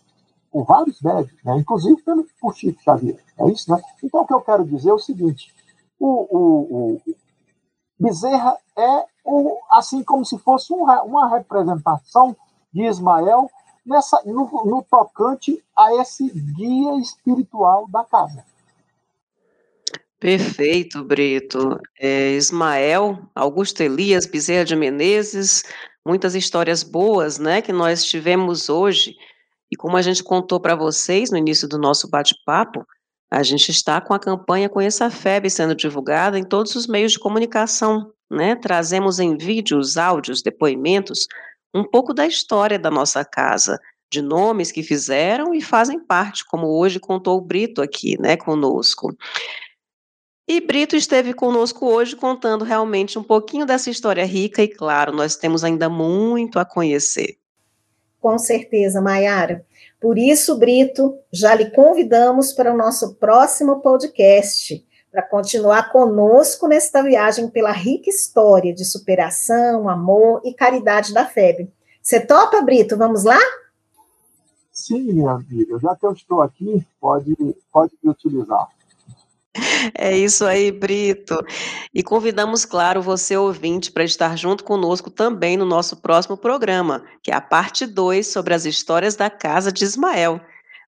por 0.53 0.65
vários 0.65 1.01
médicos, 1.01 1.43
né? 1.43 1.57
inclusive 1.59 2.01
pelo, 2.03 2.27
por 2.39 2.55
Chico 2.55 2.83
Xavier. 2.83 3.19
É 3.39 3.49
isso, 3.49 3.73
né? 3.73 3.83
Então, 4.03 4.21
o 4.21 4.27
que 4.27 4.35
eu 4.35 4.41
quero 4.43 4.65
dizer 4.65 4.91
é 4.91 4.95
o 4.95 4.99
seguinte: 4.99 5.53
o, 5.99 6.07
o, 6.07 6.93
o 6.95 7.03
Bezerra 7.99 8.57
é 8.77 9.05
o, 9.25 9.59
assim 9.71 10.05
como 10.05 10.25
se 10.25 10.39
fosse 10.39 10.73
um, 10.73 10.83
uma 10.83 11.29
representação 11.29 12.37
de 12.73 12.85
Ismael 12.85 13.51
nessa, 13.85 14.21
no, 14.25 14.45
no 14.65 14.85
tocante 14.89 15.63
a 15.77 15.95
esse 16.01 16.31
guia 16.31 16.99
espiritual 17.01 17.89
da 17.89 18.05
casa. 18.05 18.45
Perfeito, 20.21 21.03
Brito. 21.03 21.81
É, 21.99 22.31
Ismael, 22.31 23.19
Augusto 23.35 23.81
Elias, 23.81 24.25
Bezerra 24.25 24.65
de 24.65 24.77
Menezes, 24.77 25.65
muitas 26.07 26.37
histórias 26.37 26.85
boas, 26.85 27.39
né, 27.39 27.61
que 27.61 27.73
nós 27.73 28.05
tivemos 28.05 28.69
hoje 28.69 29.17
e 29.73 29.77
como 29.77 29.97
a 29.97 30.03
gente 30.03 30.23
contou 30.23 30.61
para 30.61 30.77
vocês 30.77 31.31
no 31.31 31.39
início 31.39 31.67
do 31.67 31.79
nosso 31.79 32.07
bate-papo, 32.07 32.87
a 33.33 33.43
gente 33.43 33.71
está 33.71 34.03
com 34.03 34.13
a 34.13 34.19
campanha 34.19 34.69
Conheça 34.69 35.07
a 35.07 35.11
FEB 35.11 35.49
sendo 35.49 35.75
divulgada 35.75 36.39
em 36.39 36.45
todos 36.45 36.75
os 36.75 36.87
meios 36.87 37.13
de 37.13 37.19
comunicação, 37.19 38.13
né? 38.31 38.55
Trazemos 38.55 39.19
em 39.19 39.35
vídeos, 39.35 39.97
áudios, 39.97 40.43
depoimentos, 40.43 41.27
um 41.75 41.83
pouco 41.83 42.13
da 42.13 42.27
história 42.27 42.79
da 42.79 42.91
nossa 42.91 43.25
casa, 43.25 43.81
de 44.13 44.21
nomes 44.21 44.71
que 44.71 44.83
fizeram 44.83 45.55
e 45.55 45.63
fazem 45.63 45.99
parte, 45.99 46.45
como 46.45 46.67
hoje 46.79 47.01
contou 47.01 47.39
o 47.39 47.41
Brito 47.41 47.81
aqui, 47.81 48.21
né, 48.21 48.37
conosco. 48.37 49.17
E 50.47 50.61
Brito 50.61 50.95
esteve 50.95 51.33
conosco 51.33 51.87
hoje 51.87 52.15
contando 52.15 52.63
realmente 52.63 53.19
um 53.19 53.23
pouquinho 53.23 53.65
dessa 53.65 53.89
história 53.89 54.27
rica 54.27 54.63
e, 54.63 54.69
claro, 54.69 55.13
nós 55.13 55.35
temos 55.35 55.65
ainda 55.65 55.89
muito 55.89 56.59
a 56.59 56.65
conhecer. 56.67 57.39
Com 58.23 58.39
certeza, 58.39 59.01
Maiara. 59.01 59.67
Por 60.01 60.17
isso, 60.17 60.57
Brito, 60.57 61.19
já 61.33 61.57
lhe 61.57 61.73
convidamos 61.73 62.53
para 62.53 62.73
o 62.73 62.77
nosso 62.77 63.17
próximo 63.17 63.81
podcast, 63.81 64.87
para 65.11 65.23
continuar 65.23 65.91
conosco 65.91 66.69
nesta 66.69 67.03
viagem 67.03 67.51
pela 67.51 67.73
rica 67.73 68.09
história 68.09 68.73
de 68.73 68.85
superação, 68.85 69.89
amor 69.89 70.41
e 70.45 70.55
caridade 70.55 71.13
da 71.13 71.27
FEB. 71.27 71.69
Você 72.01 72.21
topa, 72.21 72.63
Brito? 72.63 72.97
Vamos 72.97 73.25
lá? 73.25 73.41
Sim, 74.71 75.03
minha 75.15 75.33
amiga. 75.33 75.77
Já 75.81 75.97
que 75.97 76.07
eu 76.07 76.13
estou 76.13 76.43
aqui, 76.43 76.87
pode, 77.01 77.35
pode 77.73 77.93
me 78.01 78.09
utilizar. 78.09 78.69
É 79.95 80.17
isso 80.17 80.45
aí, 80.45 80.71
Brito. 80.71 81.39
E 81.95 82.03
convidamos, 82.03 82.65
claro, 82.65 83.03
você 83.03 83.37
ouvinte 83.37 83.91
para 83.93 84.05
estar 84.05 84.37
junto 84.37 84.65
conosco 84.65 85.11
também 85.11 85.57
no 85.57 85.65
nosso 85.67 86.01
próximo 86.01 86.37
programa, 86.37 87.05
que 87.23 87.31
é 87.31 87.35
a 87.35 87.41
parte 87.41 87.87
2 87.87 88.27
sobre 88.27 88.55
as 88.55 88.65
histórias 88.65 89.17
da 89.17 89.29
casa 89.31 89.71
de 89.73 89.85
Ismael. 89.85 90.41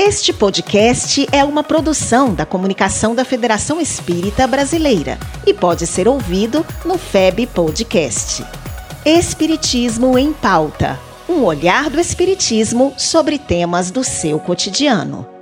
Este 0.00 0.32
podcast 0.32 1.26
é 1.32 1.42
uma 1.42 1.64
produção 1.64 2.32
da 2.32 2.46
comunicação 2.46 3.16
da 3.16 3.24
Federação 3.24 3.80
Espírita 3.80 4.46
Brasileira 4.46 5.18
e 5.44 5.52
pode 5.52 5.88
ser 5.88 6.06
ouvido 6.06 6.64
no 6.84 6.96
FEB 6.96 7.48
Podcast. 7.48 8.44
Espiritismo 9.04 10.16
em 10.16 10.32
Pauta 10.32 10.96
um 11.28 11.42
olhar 11.42 11.90
do 11.90 11.98
Espiritismo 11.98 12.94
sobre 12.96 13.40
temas 13.40 13.90
do 13.90 14.04
seu 14.04 14.38
cotidiano. 14.38 15.37